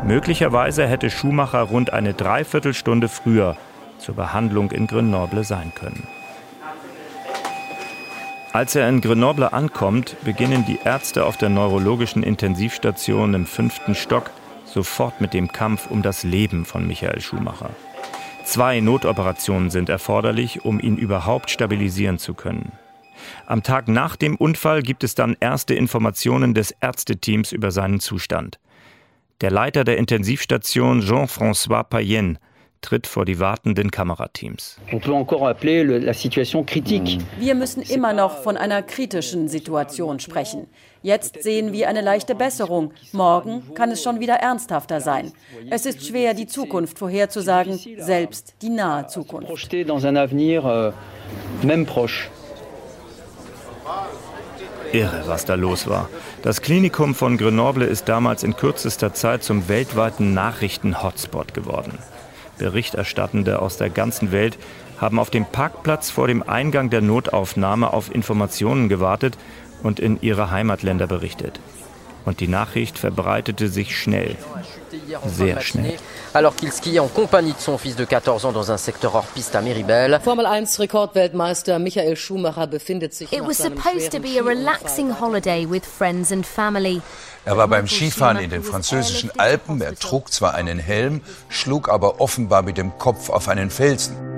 [0.06, 3.56] Möglicherweise hätte Schumacher rund eine Dreiviertelstunde früher
[3.98, 6.06] zur Behandlung in Grenoble sein können.
[8.52, 14.32] Als er in Grenoble ankommt, beginnen die Ärzte auf der neurologischen Intensivstation im fünften Stock
[14.66, 17.70] sofort mit dem Kampf um das Leben von Michael Schumacher.
[18.44, 22.74] Zwei Notoperationen sind erforderlich, um ihn überhaupt stabilisieren zu können.
[23.46, 28.60] Am Tag nach dem Unfall gibt es dann erste Informationen des Ärzteteams über seinen Zustand.
[29.42, 32.38] Der Leiter der Intensivstation Jean-François Payenne
[32.82, 34.78] tritt vor die wartenden Kamerateams.
[37.40, 40.68] Wir müssen immer noch von einer kritischen Situation sprechen.
[41.04, 42.94] Jetzt sehen wir eine leichte Besserung.
[43.12, 45.32] Morgen kann es schon wieder ernsthafter sein.
[45.70, 49.52] Es ist schwer, die Zukunft vorherzusagen, selbst die nahe Zukunft.
[54.94, 56.10] Irre, was da los war.
[56.42, 61.98] Das Klinikum von Grenoble ist damals in kürzester Zeit zum weltweiten Nachrichten-Hotspot geworden.
[62.58, 64.58] Berichterstattende aus der ganzen Welt
[65.00, 69.38] haben auf dem Parkplatz vor dem Eingang der Notaufnahme auf Informationen gewartet
[69.82, 71.60] und in ihre Heimatländer berichtet.
[72.26, 74.36] Und die Nachricht verbreitete sich schnell.
[75.26, 75.98] Sehr schnell.
[76.34, 79.26] Alors qu'il skiait en compagnie de son fils de 14 ans dans un secteur hors
[79.26, 80.20] piste à Meribel.
[80.24, 85.66] Formel 1 Rekordweltmeister Michael Schumacher befindet sich It was supposed to be a relaxing holiday
[85.66, 87.02] with friends and family.
[87.44, 89.82] Er war beim Skifahren in den französischen Alpen.
[89.82, 94.31] Er trug zwar einen Helm, schlug aber offenbar mit dem Kopf auf einen Felsen.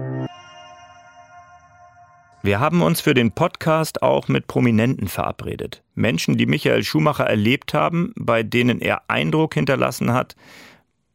[2.45, 5.81] Wir haben uns für den Podcast auch mit Prominenten verabredet.
[5.95, 10.35] Menschen, die Michael Schumacher erlebt haben, bei denen er Eindruck hinterlassen hat,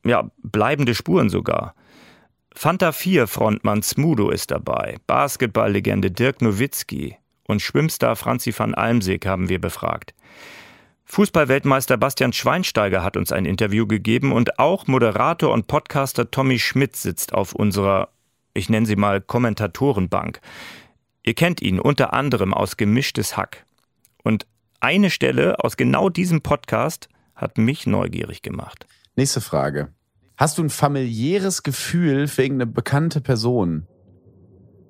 [0.06, 1.74] ja, bleibende Spuren sogar.
[2.54, 9.50] Fanta 4 Frontmann Smudo ist dabei, Basketballlegende Dirk Nowitzki und Schwimmstar Franzi van Almsig haben
[9.50, 10.14] wir befragt.
[11.04, 16.96] Fußballweltmeister Bastian Schweinsteiger hat uns ein Interview gegeben und auch Moderator und Podcaster Tommy Schmidt
[16.96, 18.08] sitzt auf unserer,
[18.54, 20.40] ich nenne sie mal Kommentatorenbank.
[21.22, 23.64] Ihr kennt ihn unter anderem aus Gemischtes Hack.
[24.22, 24.46] Und
[24.80, 28.86] eine Stelle aus genau diesem Podcast hat mich neugierig gemacht.
[29.16, 29.88] Nächste Frage.
[30.36, 33.86] Hast du ein familiäres Gefühl für irgendeine bekannte Person?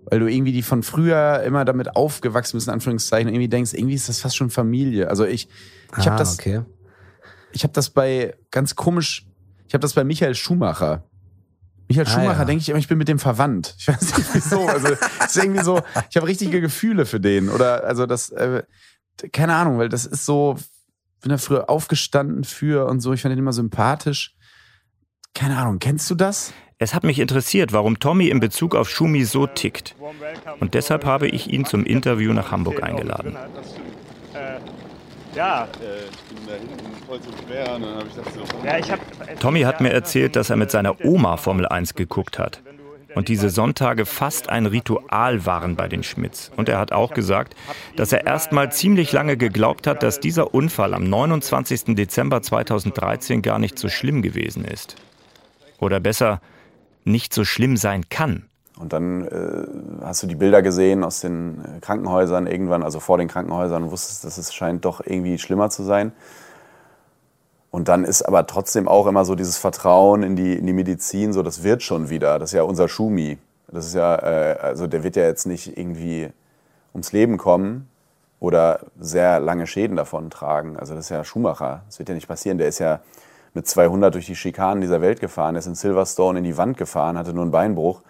[0.05, 3.95] Weil du irgendwie die von früher immer damit aufgewachsen bist, in Anführungszeichen, irgendwie denkst, irgendwie
[3.95, 5.09] ist das fast schon Familie.
[5.09, 5.49] Also ich,
[5.97, 6.63] ich ah, habe das, okay.
[7.53, 9.27] ich habe das bei ganz komisch,
[9.67, 11.08] ich habe das bei Michael Schumacher.
[11.89, 12.45] Michael ah, Schumacher ja.
[12.45, 13.75] denke ich immer, ich bin mit dem verwandt.
[13.79, 14.67] Ich weiß nicht wieso.
[14.67, 17.49] Also ist irgendwie so, ich habe richtige Gefühle für den.
[17.49, 18.63] Oder also das, äh,
[19.33, 20.57] keine Ahnung, weil das ist so,
[21.21, 23.13] bin da früher aufgestanden für und so.
[23.13, 24.37] Ich fand den immer sympathisch.
[25.35, 26.53] Keine Ahnung, kennst du das?
[26.79, 29.97] Es hat mich interessiert, warum Tommy in Bezug auf Schumi so tickt.
[30.61, 33.37] Und deshalb habe ich ihn zum Interview nach Hamburg eingeladen.
[35.35, 38.67] Ja, ich bin da hinten voll zu schwer und dann habe ich das so.
[38.67, 39.01] Ja, ich hab,
[39.41, 42.63] Tommy hat mir erzählt, dass er mit seiner Oma Formel 1 geguckt hat.
[43.15, 46.53] Und diese Sonntage fast ein Ritual waren bei den Schmidts.
[46.57, 47.57] Und er hat auch gesagt,
[47.97, 51.97] dass er erst mal ziemlich lange geglaubt hat, dass dieser Unfall am 29.
[51.97, 54.97] Dezember 2013 gar nicht so schlimm gewesen ist.
[55.79, 56.41] Oder besser,
[57.05, 58.48] nicht so schlimm sein kann.
[58.79, 63.19] Und dann äh, hast du die Bilder gesehen aus den äh, Krankenhäusern irgendwann, also vor
[63.19, 66.13] den Krankenhäusern, und wusstest, dass es scheint doch irgendwie schlimmer zu sein.
[67.71, 71.33] Und dann ist aber trotzdem auch immer so dieses Vertrauen in die, in die Medizin,
[71.33, 72.39] so das wird schon wieder.
[72.39, 73.39] Das ist ja unser Schumi.
[73.71, 76.31] Das ist ja, äh, also der wird ja jetzt nicht irgendwie
[76.93, 77.89] ums Leben kommen
[78.41, 80.77] oder sehr lange Schäden davon tragen.
[80.77, 81.83] Also das ist ja Schumacher.
[81.87, 82.59] Das wird ja nicht passieren.
[82.59, 83.01] Der ist ja
[83.55, 86.77] mit 200 durch die Schikanen dieser Welt gefahren, der ist in Silverstone in die Wand
[86.77, 88.03] gefahren, hatte nur einen Beinbruch.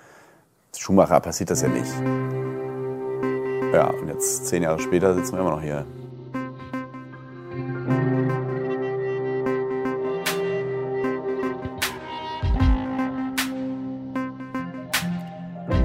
[0.76, 1.92] Schumacher passiert das ja nicht.
[3.72, 5.84] Ja, und jetzt zehn Jahre später sitzen wir immer noch hier.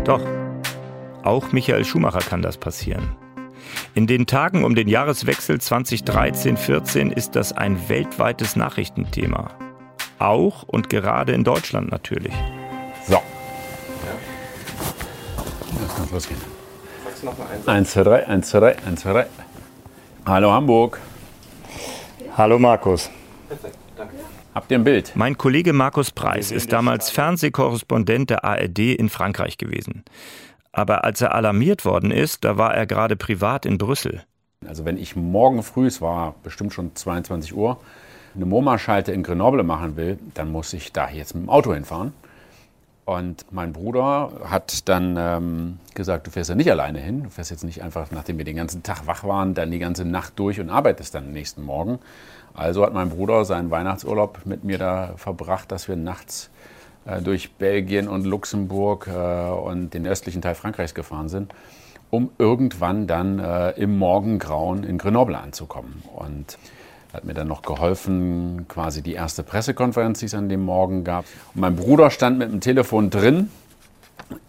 [0.03, 0.21] Doch,
[1.23, 3.15] auch Michael Schumacher kann das passieren.
[3.95, 9.51] In den Tagen um den Jahreswechsel 2013-14 ist das ein weltweites Nachrichtenthema.
[10.19, 12.33] Auch und gerade in Deutschland natürlich.
[13.07, 13.21] So.
[15.93, 16.41] Jetzt kann es losgehen.
[17.67, 19.25] 1, 2, 3, 1, 2, 3, 1, 2, 3.
[20.25, 20.99] Hallo Hamburg.
[22.35, 23.11] Hallo Markus.
[23.47, 24.15] Perfekt, danke.
[24.55, 25.11] Habt ihr ein Bild?
[25.15, 30.03] Mein Kollege Markus Preis ist damals Fernsehkorrespondent der ARD in Frankreich gewesen.
[30.71, 34.23] Aber als er alarmiert worden ist, da war er gerade privat in Brüssel.
[34.67, 37.77] Also wenn ich morgen früh, es war bestimmt schon 22 Uhr,
[38.33, 42.13] eine MoMA-Schalte in Grenoble machen will, dann muss ich da jetzt mit dem Auto hinfahren.
[43.05, 47.23] Und mein Bruder hat dann ähm, gesagt, du fährst ja nicht alleine hin.
[47.23, 50.05] Du fährst jetzt nicht einfach, nachdem wir den ganzen Tag wach waren, dann die ganze
[50.05, 51.99] Nacht durch und arbeitest dann am nächsten Morgen.
[52.53, 56.49] Also hat mein Bruder seinen Weihnachtsurlaub mit mir da verbracht, dass wir nachts
[57.05, 61.53] äh, durch Belgien und Luxemburg äh, und den östlichen Teil Frankreichs gefahren sind,
[62.09, 66.03] um irgendwann dann äh, im Morgengrauen in Grenoble anzukommen.
[66.15, 66.57] Und
[67.13, 71.25] hat mir dann noch geholfen, quasi die erste Pressekonferenz, die es an dem Morgen gab.
[71.53, 73.49] Und mein Bruder stand mit dem Telefon drin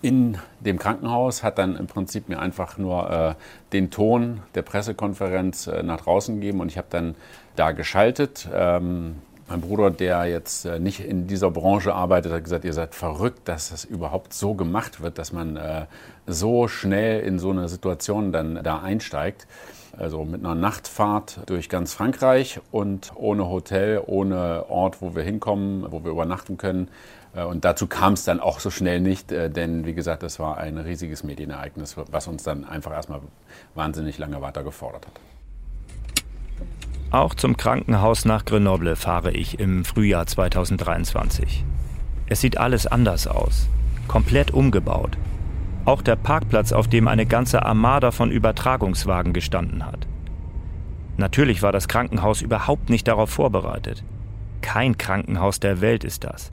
[0.00, 3.35] in dem Krankenhaus, hat dann im Prinzip mir einfach nur äh,
[3.72, 7.14] den Ton der Pressekonferenz äh, nach draußen gegeben und ich habe dann
[7.57, 8.48] da geschaltet.
[8.53, 12.94] Ähm, mein Bruder, der jetzt äh, nicht in dieser Branche arbeitet, hat gesagt, ihr seid
[12.94, 15.85] verrückt, dass das überhaupt so gemacht wird, dass man äh,
[16.27, 19.46] so schnell in so eine Situation dann da einsteigt.
[19.98, 25.87] Also mit einer Nachtfahrt durch ganz Frankreich und ohne Hotel, ohne Ort, wo wir hinkommen,
[25.90, 26.88] wo wir übernachten können.
[27.35, 30.59] Äh, und dazu kam es dann auch so schnell nicht, denn wie gesagt, das war
[30.59, 33.20] ein riesiges Medienereignis, was uns dann einfach erstmal
[33.74, 35.20] wahnsinnig lange weiter gefordert hat.
[37.14, 41.64] Auch zum Krankenhaus nach Grenoble fahre ich im Frühjahr 2023.
[42.26, 43.68] Es sieht alles anders aus.
[44.09, 45.16] Komplett umgebaut.
[45.84, 50.06] Auch der Parkplatz, auf dem eine ganze Armada von Übertragungswagen gestanden hat.
[51.16, 54.02] Natürlich war das Krankenhaus überhaupt nicht darauf vorbereitet.
[54.62, 56.52] Kein Krankenhaus der Welt ist das.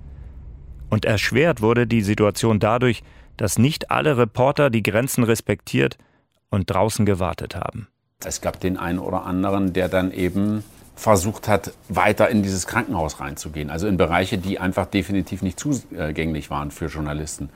[0.90, 3.04] Und erschwert wurde die Situation dadurch,
[3.38, 5.98] dass nicht alle Reporter die Grenzen respektiert
[6.50, 7.88] und draußen gewartet haben.
[8.24, 10.64] Es gab den einen oder anderen, der dann eben
[10.96, 13.70] versucht hat, weiter in dieses Krankenhaus reinzugehen.
[13.70, 17.50] Also in Bereiche, die einfach definitiv nicht zugänglich waren für Journalisten.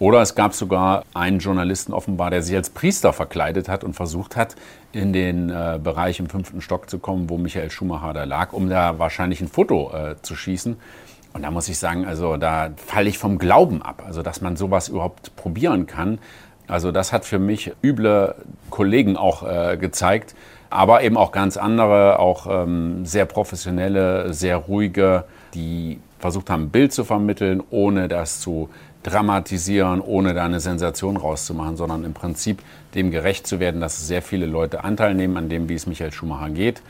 [0.00, 4.34] Oder es gab sogar einen Journalisten offenbar, der sich als Priester verkleidet hat und versucht
[4.34, 4.56] hat,
[4.92, 8.70] in den äh, Bereich im fünften Stock zu kommen, wo Michael Schumacher da lag, um
[8.70, 10.78] da wahrscheinlich ein Foto äh, zu schießen.
[11.34, 14.56] Und da muss ich sagen, also da falle ich vom Glauben ab, also dass man
[14.56, 16.18] sowas überhaupt probieren kann.
[16.66, 18.36] Also das hat für mich üble
[18.70, 20.34] Kollegen auch äh, gezeigt,
[20.70, 26.70] aber eben auch ganz andere, auch ähm, sehr professionelle, sehr ruhige, die versucht haben, ein
[26.70, 28.70] Bild zu vermitteln, ohne das zu
[29.02, 32.62] dramatisieren, ohne da eine Sensation rauszumachen, sondern im Prinzip
[32.94, 36.12] dem gerecht zu werden, dass sehr viele Leute Anteil nehmen an dem, wie es Michael
[36.12, 36.82] Schumacher geht.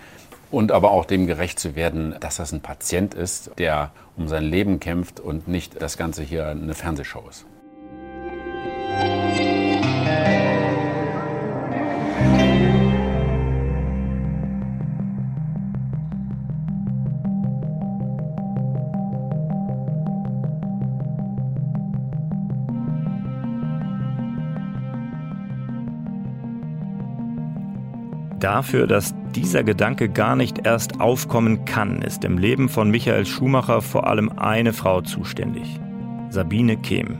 [0.50, 4.42] Und aber auch dem gerecht zu werden, dass das ein Patient ist, der um sein
[4.42, 7.46] Leben kämpft und nicht das Ganze hier eine Fernsehshow ist.
[28.50, 33.80] Dafür, dass dieser Gedanke gar nicht erst aufkommen kann, ist im Leben von Michael Schumacher
[33.80, 35.78] vor allem eine Frau zuständig.
[36.30, 37.16] Sabine Kehm.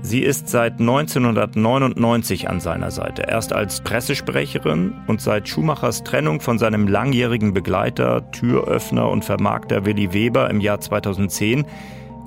[0.00, 6.56] Sie ist seit 1999 an seiner Seite, erst als Pressesprecherin und seit Schumachers Trennung von
[6.56, 11.66] seinem langjährigen Begleiter, Türöffner und Vermarkter Willi Weber im Jahr 2010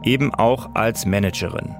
[0.03, 1.73] eben auch als Managerin.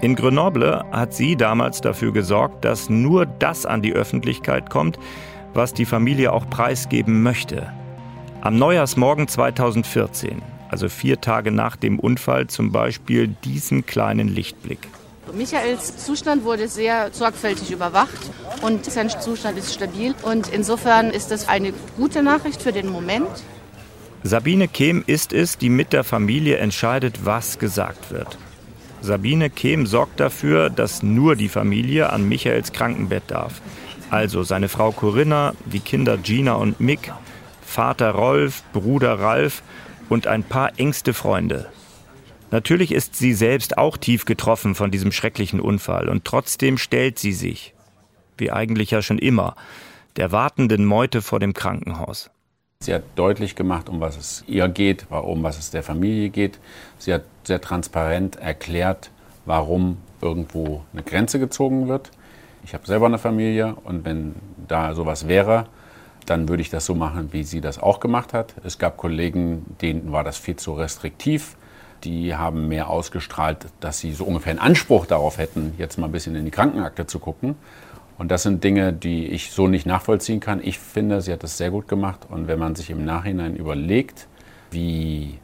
[0.00, 4.98] In Grenoble hat sie damals dafür gesorgt, dass nur das an die Öffentlichkeit kommt,
[5.54, 7.72] was die Familie auch preisgeben möchte.
[8.40, 14.88] Am Neujahrsmorgen 2014, also vier Tage nach dem Unfall, zum Beispiel diesen kleinen Lichtblick.
[15.32, 18.18] Michaels Zustand wurde sehr sorgfältig überwacht
[18.60, 20.14] und sein Zustand ist stabil.
[20.22, 23.28] Und insofern ist das eine gute Nachricht für den Moment.
[24.22, 28.38] Sabine Kehm ist es, die mit der Familie entscheidet, was gesagt wird.
[29.00, 33.60] Sabine Kehm sorgt dafür, dass nur die Familie an Michaels Krankenbett darf.
[34.10, 37.12] Also seine Frau Corinna, die Kinder Gina und Mick,
[37.64, 39.62] Vater Rolf, Bruder Ralf
[40.08, 41.68] und ein paar engste Freunde.
[42.50, 47.32] Natürlich ist sie selbst auch tief getroffen von diesem schrecklichen Unfall und trotzdem stellt sie
[47.32, 47.74] sich,
[48.38, 49.56] wie eigentlich ja schon immer,
[50.16, 52.30] der wartenden Meute vor dem Krankenhaus.
[52.80, 56.58] Sie hat deutlich gemacht, um was es ihr geht, um was es der Familie geht.
[56.98, 59.10] Sie hat sehr transparent erklärt,
[59.46, 62.10] warum irgendwo eine Grenze gezogen wird.
[62.64, 64.34] Ich habe selber eine Familie und wenn
[64.68, 65.66] da sowas wäre,
[66.26, 68.54] dann würde ich das so machen, wie sie das auch gemacht hat.
[68.64, 71.56] Es gab Kollegen, denen war das viel zu restriktiv
[72.04, 76.12] die haben mehr ausgestrahlt, dass sie so ungefähr einen Anspruch darauf hätten, jetzt mal ein
[76.12, 77.56] bisschen in die Krankenakte zu gucken.
[78.16, 80.60] Und das sind Dinge, die ich so nicht nachvollziehen kann.
[80.62, 82.20] Ich finde, sie hat das sehr gut gemacht.
[82.30, 84.28] Und wenn man sich im Nachhinein überlegt,
[84.70, 85.38] wie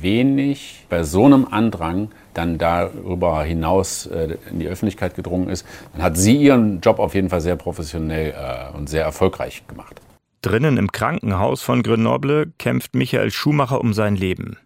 [0.00, 6.02] wenig bei so einem Andrang dann darüber hinaus äh, in die Öffentlichkeit gedrungen ist, dann
[6.02, 10.00] hat sie ihren Job auf jeden Fall sehr professionell äh, und sehr erfolgreich gemacht.
[10.42, 14.56] Drinnen im Krankenhaus von Grenoble kämpft Michael Schumacher um sein Leben.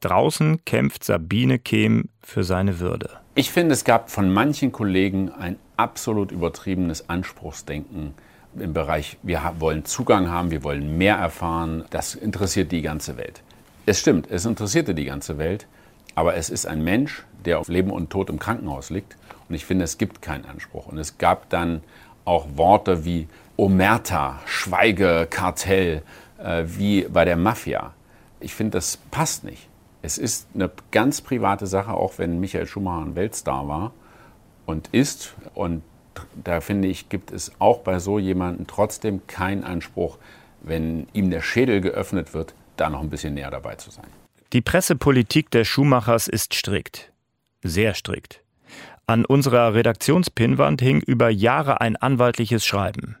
[0.00, 3.10] Draußen kämpft Sabine Kehm für seine Würde.
[3.34, 8.14] Ich finde, es gab von manchen Kollegen ein absolut übertriebenes Anspruchsdenken
[8.58, 11.84] im Bereich, wir wollen Zugang haben, wir wollen mehr erfahren.
[11.90, 13.42] Das interessiert die ganze Welt.
[13.86, 15.66] Es stimmt, es interessierte die ganze Welt,
[16.14, 19.16] aber es ist ein Mensch, der auf Leben und Tod im Krankenhaus liegt.
[19.48, 20.86] Und ich finde, es gibt keinen Anspruch.
[20.86, 21.82] Und es gab dann
[22.24, 26.02] auch Worte wie Omerta, Schweige, Kartell,
[26.38, 27.92] äh, wie bei der Mafia.
[28.40, 29.68] Ich finde, das passt nicht.
[30.02, 33.92] Es ist eine ganz private Sache, auch wenn Michael Schumacher ein Weltstar war
[34.66, 35.34] und ist.
[35.54, 35.82] Und
[36.34, 40.18] da finde ich, gibt es auch bei so jemandem trotzdem keinen Anspruch,
[40.60, 44.21] wenn ihm der Schädel geöffnet wird, da noch ein bisschen näher dabei zu sein.
[44.52, 47.12] Die Pressepolitik der Schumachers ist strikt.
[47.62, 48.42] Sehr strikt.
[49.06, 53.16] An unserer Redaktionspinwand hing über Jahre ein anwaltliches Schreiben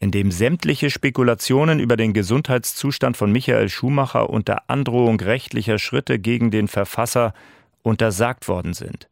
[0.00, 6.50] in dem sämtliche Spekulationen über den Gesundheitszustand von Michael Schumacher unter Androhung rechtlicher Schritte gegen
[6.50, 7.34] den Verfasser
[7.82, 9.08] untersagt worden sind,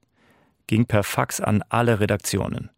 [0.66, 2.70] ging per Fax an alle Redaktionen.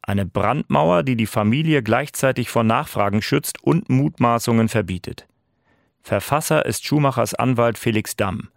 [0.00, 5.26] Eine Brandmauer, die die Familie gleichzeitig vor Nachfragen schützt und Mutmaßungen verbietet.
[6.02, 8.48] Verfasser ist Schumachers Anwalt Felix Damm,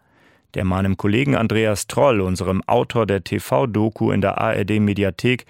[0.53, 5.45] der meinem Kollegen Andreas Troll, unserem Autor der TV-Doku in der ARD-Mediathek,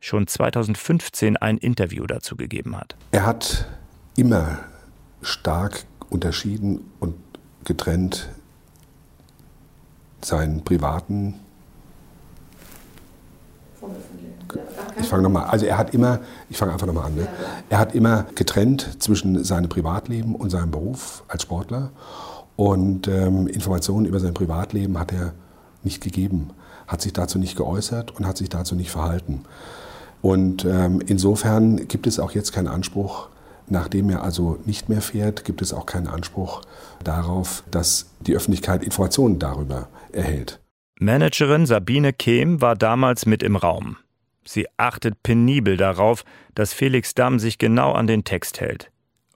[0.00, 2.96] schon 2015 ein Interview dazu gegeben hat.
[3.10, 3.66] Er hat
[4.16, 4.60] immer
[5.22, 7.14] stark unterschieden und
[7.64, 8.28] getrennt
[10.20, 11.40] seinen privaten.
[15.14, 16.18] Fange nochmal, also er hat immer,
[16.50, 17.28] ich fange einfach nochmal an, ne?
[17.68, 21.90] er hat immer getrennt zwischen seinem Privatleben und seinem Beruf als Sportler
[22.56, 25.32] und ähm, Informationen über sein Privatleben hat er
[25.84, 26.50] nicht gegeben,
[26.88, 29.44] hat sich dazu nicht geäußert und hat sich dazu nicht verhalten.
[30.20, 33.28] Und ähm, insofern gibt es auch jetzt keinen Anspruch,
[33.68, 36.62] nachdem er also nicht mehr fährt, gibt es auch keinen Anspruch
[37.04, 40.60] darauf, dass die Öffentlichkeit Informationen darüber erhält.
[40.98, 43.96] Managerin Sabine Kehm war damals mit im Raum.
[44.46, 46.24] Sie achtet penibel darauf,
[46.54, 48.90] dass Felix Damm sich genau an den Text hält.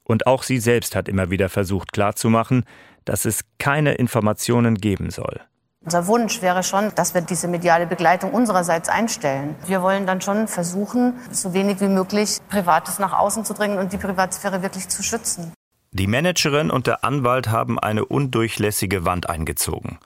[0.05, 2.65] Und auch sie selbst hat immer wieder versucht klarzumachen,
[3.05, 5.41] dass es keine Informationen geben soll.
[5.85, 9.55] Unser Wunsch wäre schon, dass wir diese mediale Begleitung unsererseits einstellen.
[9.67, 13.93] Wir wollen dann schon versuchen, so wenig wie möglich Privates nach außen zu dringen und
[13.93, 15.53] die Privatsphäre wirklich zu schützen.
[15.93, 19.99] Die Managerin und der Anwalt haben eine undurchlässige Wand eingezogen.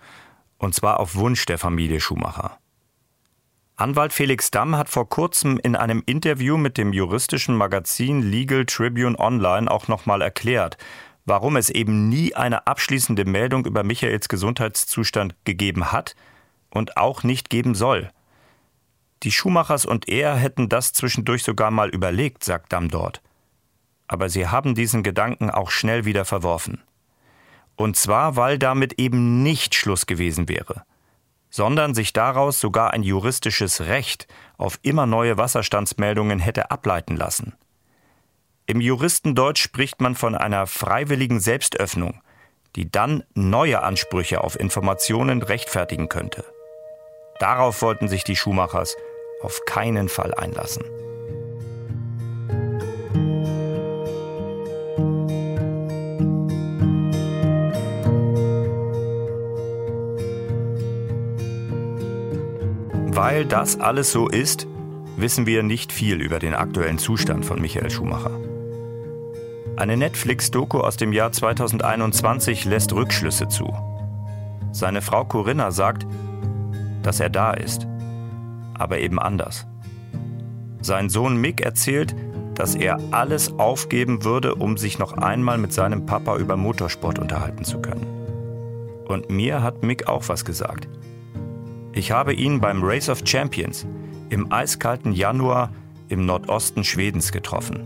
[0.58, 2.58] Und zwar auf Wunsch der Familie Schumacher.
[3.82, 9.18] Anwalt Felix Damm hat vor kurzem in einem Interview mit dem juristischen Magazin Legal Tribune
[9.18, 10.76] Online auch nochmal erklärt,
[11.24, 16.14] warum es eben nie eine abschließende Meldung über Michaels Gesundheitszustand gegeben hat
[16.70, 18.12] und auch nicht geben soll.
[19.24, 23.20] Die Schumachers und er hätten das zwischendurch sogar mal überlegt, sagt Damm dort.
[24.06, 26.80] Aber sie haben diesen Gedanken auch schnell wieder verworfen.
[27.74, 30.84] Und zwar, weil damit eben nicht Schluss gewesen wäre,
[31.52, 34.26] sondern sich daraus sogar ein juristisches Recht
[34.56, 37.52] auf immer neue Wasserstandsmeldungen hätte ableiten lassen.
[38.66, 42.22] Im Juristendeutsch spricht man von einer freiwilligen Selbstöffnung,
[42.74, 46.44] die dann neue Ansprüche auf Informationen rechtfertigen könnte.
[47.38, 48.96] Darauf wollten sich die Schuhmachers
[49.42, 50.84] auf keinen Fall einlassen.
[63.22, 64.66] Weil das alles so ist,
[65.16, 68.32] wissen wir nicht viel über den aktuellen Zustand von Michael Schumacher.
[69.76, 73.72] Eine Netflix-Doku aus dem Jahr 2021 lässt Rückschlüsse zu.
[74.72, 76.04] Seine Frau Corinna sagt,
[77.04, 77.86] dass er da ist,
[78.74, 79.68] aber eben anders.
[80.80, 82.16] Sein Sohn Mick erzählt,
[82.56, 87.62] dass er alles aufgeben würde, um sich noch einmal mit seinem Papa über Motorsport unterhalten
[87.62, 88.04] zu können.
[89.06, 90.88] Und mir hat Mick auch was gesagt.
[91.94, 93.86] Ich habe ihn beim Race of Champions
[94.30, 95.70] im eiskalten Januar
[96.08, 97.84] im Nordosten Schwedens getroffen,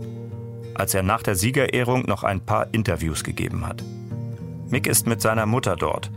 [0.75, 3.83] als er nach der Siegerehrung noch ein paar Interviews gegeben hat.
[4.69, 6.09] Mick ist mit seiner Mutter dort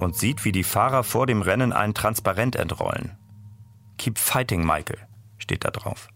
[0.00, 3.12] und sieht, wie die Fahrer vor dem Rennen ein Transparent entrollen.
[3.98, 4.98] Keep fighting, Michael,
[5.38, 6.08] steht da drauf.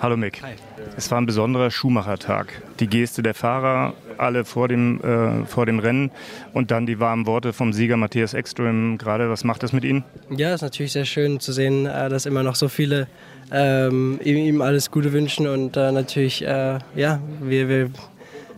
[0.00, 0.42] Hallo Mick.
[0.42, 0.54] Hi.
[0.96, 2.60] Es war ein besonderer Schumacher-Tag.
[2.80, 6.10] Die Geste der Fahrer, alle vor dem, äh, vor dem Rennen
[6.52, 9.30] und dann die warmen Worte vom Sieger Matthias Ekström gerade.
[9.30, 10.04] Was macht das mit Ihnen?
[10.30, 13.06] Ja, es ist natürlich sehr schön zu sehen, äh, dass immer noch so viele
[13.50, 17.90] ähm, ihm, alles Gute wünschen und äh, natürlich, äh, ja, wir, wir,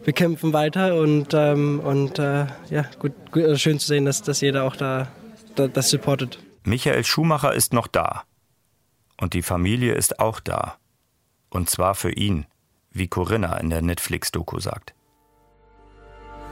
[0.04, 4.22] wir kämpfen weiter und, ähm, und äh, ja, gut, gut, also schön zu sehen, dass,
[4.22, 5.08] dass jeder auch da,
[5.54, 6.38] da das supportet.
[6.64, 8.24] Michael Schumacher ist noch da
[9.20, 10.76] und die Familie ist auch da.
[11.48, 12.46] Und zwar für ihn,
[12.90, 14.94] wie Corinna in der Netflix-Doku sagt.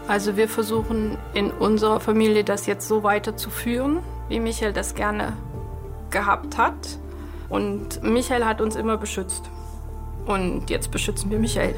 [0.07, 5.35] Also wir versuchen in unserer Familie das jetzt so weiterzuführen, wie Michael das gerne
[6.11, 6.99] gehabt hat.
[7.49, 9.51] Und Michael hat uns immer beschützt.
[10.27, 11.75] Und jetzt beschützen wir Michael.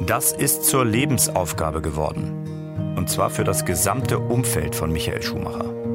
[0.00, 2.94] Das ist zur Lebensaufgabe geworden.
[2.96, 5.85] Und zwar für das gesamte Umfeld von Michael Schumacher.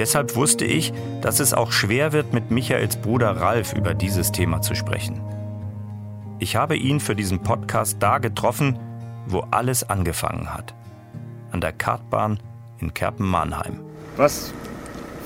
[0.00, 4.62] Deshalb wusste ich, dass es auch schwer wird, mit Michaels Bruder Ralf über dieses Thema
[4.62, 5.20] zu sprechen.
[6.38, 8.78] Ich habe ihn für diesen Podcast da getroffen,
[9.26, 10.72] wo alles angefangen hat.
[11.52, 12.40] An der Kartbahn
[12.78, 13.78] in Kerpen-Mannheim.
[14.16, 14.54] Was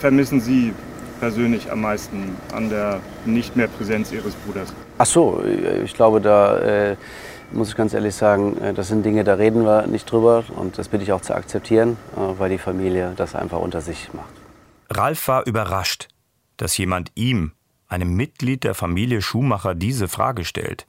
[0.00, 0.72] vermissen Sie
[1.20, 4.74] persönlich am meisten an der nicht mehr Präsenz Ihres Bruders?
[4.98, 5.40] Ach so,
[5.84, 6.96] ich glaube, da äh,
[7.52, 10.78] muss ich ganz ehrlich sagen, äh, das sind Dinge, da reden wir nicht drüber und
[10.78, 14.43] das bitte ich auch zu akzeptieren, äh, weil die Familie das einfach unter sich macht.
[14.97, 16.09] Ralf war überrascht,
[16.57, 17.53] dass jemand ihm,
[17.88, 20.86] einem Mitglied der Familie Schumacher, diese Frage stellt.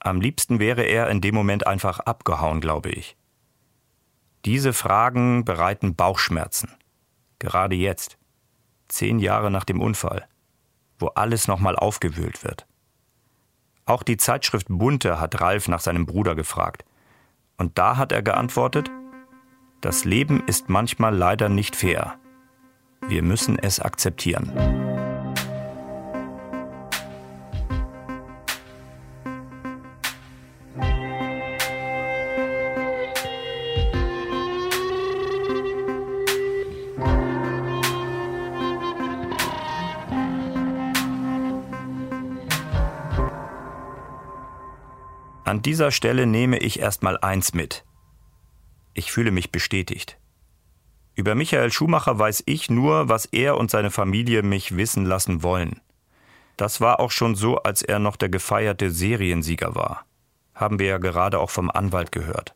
[0.00, 3.16] Am liebsten wäre er in dem Moment einfach abgehauen, glaube ich.
[4.44, 6.70] Diese Fragen bereiten Bauchschmerzen.
[7.38, 8.18] Gerade jetzt,
[8.86, 10.26] zehn Jahre nach dem Unfall,
[10.98, 12.66] wo alles nochmal aufgewühlt wird.
[13.84, 16.84] Auch die Zeitschrift Bunte hat Ralf nach seinem Bruder gefragt.
[17.56, 18.90] Und da hat er geantwortet,
[19.80, 22.18] das Leben ist manchmal leider nicht fair.
[23.06, 24.52] Wir müssen es akzeptieren.
[45.48, 47.82] An dieser Stelle nehme ich erstmal eins mit.
[48.92, 50.18] Ich fühle mich bestätigt.
[51.18, 55.80] Über Michael Schumacher weiß ich nur, was er und seine Familie mich wissen lassen wollen.
[56.56, 60.06] Das war auch schon so, als er noch der gefeierte Seriensieger war.
[60.54, 62.54] Haben wir ja gerade auch vom Anwalt gehört.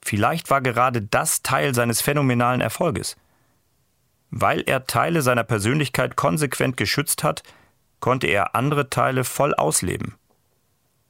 [0.00, 3.16] Vielleicht war gerade das Teil seines phänomenalen Erfolges.
[4.30, 7.42] Weil er Teile seiner Persönlichkeit konsequent geschützt hat,
[7.98, 10.14] konnte er andere Teile voll ausleben.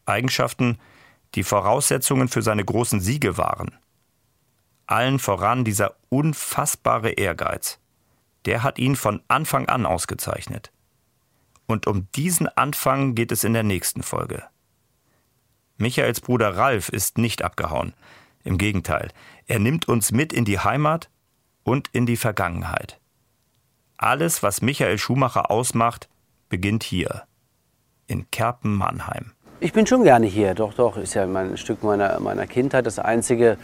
[0.07, 0.79] Eigenschaften,
[1.35, 3.77] die Voraussetzungen für seine großen Siege waren.
[4.87, 7.79] Allen voran dieser unfassbare Ehrgeiz.
[8.45, 10.73] Der hat ihn von Anfang an ausgezeichnet.
[11.67, 14.45] Und um diesen Anfang geht es in der nächsten Folge.
[15.77, 17.95] Michaels Bruder Ralf ist nicht abgehauen.
[18.45, 19.11] Im Gegenteil,
[19.47, 21.11] er nimmt uns mit in die Heimat
[21.63, 23.01] und in die Vergangenheit.
[23.97, 26.09] Alles, was Michael Schumacher ausmacht,
[26.51, 27.27] beginnt hier,
[28.07, 29.33] in Kerpen-Mannheim.
[29.65, 30.99] Ich bin schon gerne hier, doch, doch.
[30.99, 32.85] Ist ja ein Stück meiner, meiner Kindheit.
[32.85, 33.57] Das Einzige,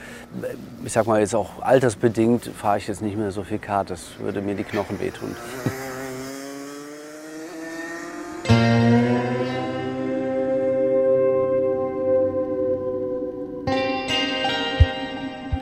[0.83, 3.91] ich sag mal jetzt auch altersbedingt, fahre ich jetzt nicht mehr so viel Kart.
[3.91, 5.37] Das würde mir die Knochen wehtun.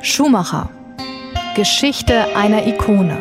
[0.03, 0.71] Schumacher.
[1.57, 3.21] Geschichte einer Ikone.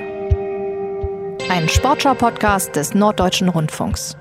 [1.50, 4.16] Ein Sportschau-Podcast des Norddeutschen Rundfunks.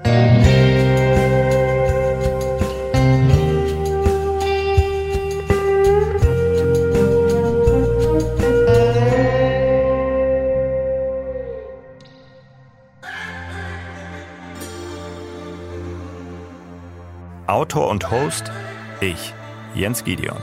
[17.67, 18.53] Autor und Host
[19.01, 19.35] ich,
[19.75, 20.39] Jens Gideon.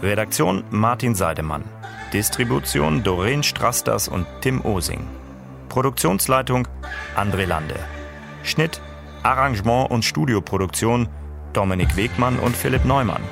[0.00, 1.64] Redaktion Martin Seidemann.
[2.12, 5.04] Distribution Doreen Strasters und Tim Osing.
[5.68, 6.68] Produktionsleitung
[7.16, 7.74] André Lande.
[8.44, 8.80] Schnitt,
[9.24, 11.08] Arrangement und Studioproduktion
[11.52, 13.22] Dominik Wegmann und Philipp Neumann.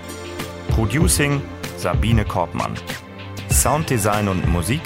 [0.71, 1.41] Producing
[1.77, 2.75] Sabine Korbmann.
[3.49, 4.83] Sounddesign und Musik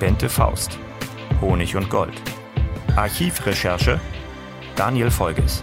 [0.00, 0.78] Bente Faust.
[1.42, 2.14] Honig und Gold.
[2.96, 4.00] Archivrecherche
[4.74, 5.62] Daniel Folges.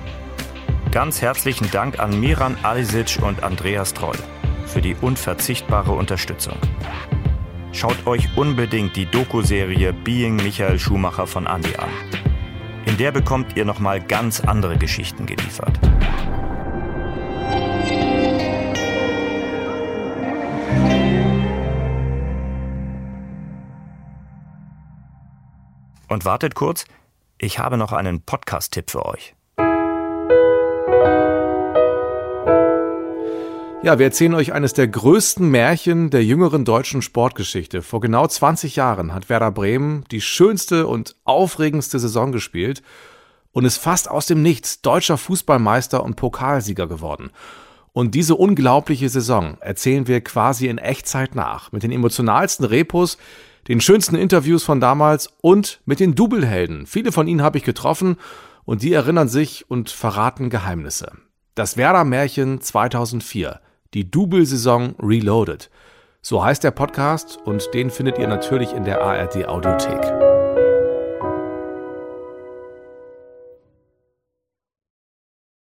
[0.92, 4.18] Ganz herzlichen Dank an Miran Alisic und Andreas Troll
[4.66, 6.58] für die unverzichtbare Unterstützung.
[7.72, 11.90] Schaut euch unbedingt die Doku-Serie Being Michael Schumacher von Andy an.
[12.88, 15.80] In der bekommt ihr nochmal ganz andere Geschichten geliefert.
[26.08, 26.86] Und wartet kurz,
[27.38, 29.36] ich habe noch einen Podcast-Tipp für euch.
[33.82, 37.82] Ja, wir erzählen euch eines der größten Märchen der jüngeren deutschen Sportgeschichte.
[37.82, 42.84] Vor genau 20 Jahren hat Werder Bremen die schönste und aufregendste Saison gespielt
[43.54, 47.32] und ist fast aus dem Nichts deutscher Fußballmeister und Pokalsieger geworden.
[47.94, 53.18] Und diese unglaubliche Saison erzählen wir quasi in Echtzeit nach, mit den emotionalsten Repos,
[53.70, 56.86] den schönsten Interviews von damals und mit den Doublehelden.
[56.86, 58.18] Viele von ihnen habe ich getroffen
[58.66, 61.14] und die erinnern sich und verraten Geheimnisse.
[61.56, 63.62] Das Werder-Märchen 2004
[63.94, 65.70] die Double-Saison Reloaded.
[66.22, 70.39] So heißt der Podcast und den findet ihr natürlich in der ARD Audiothek.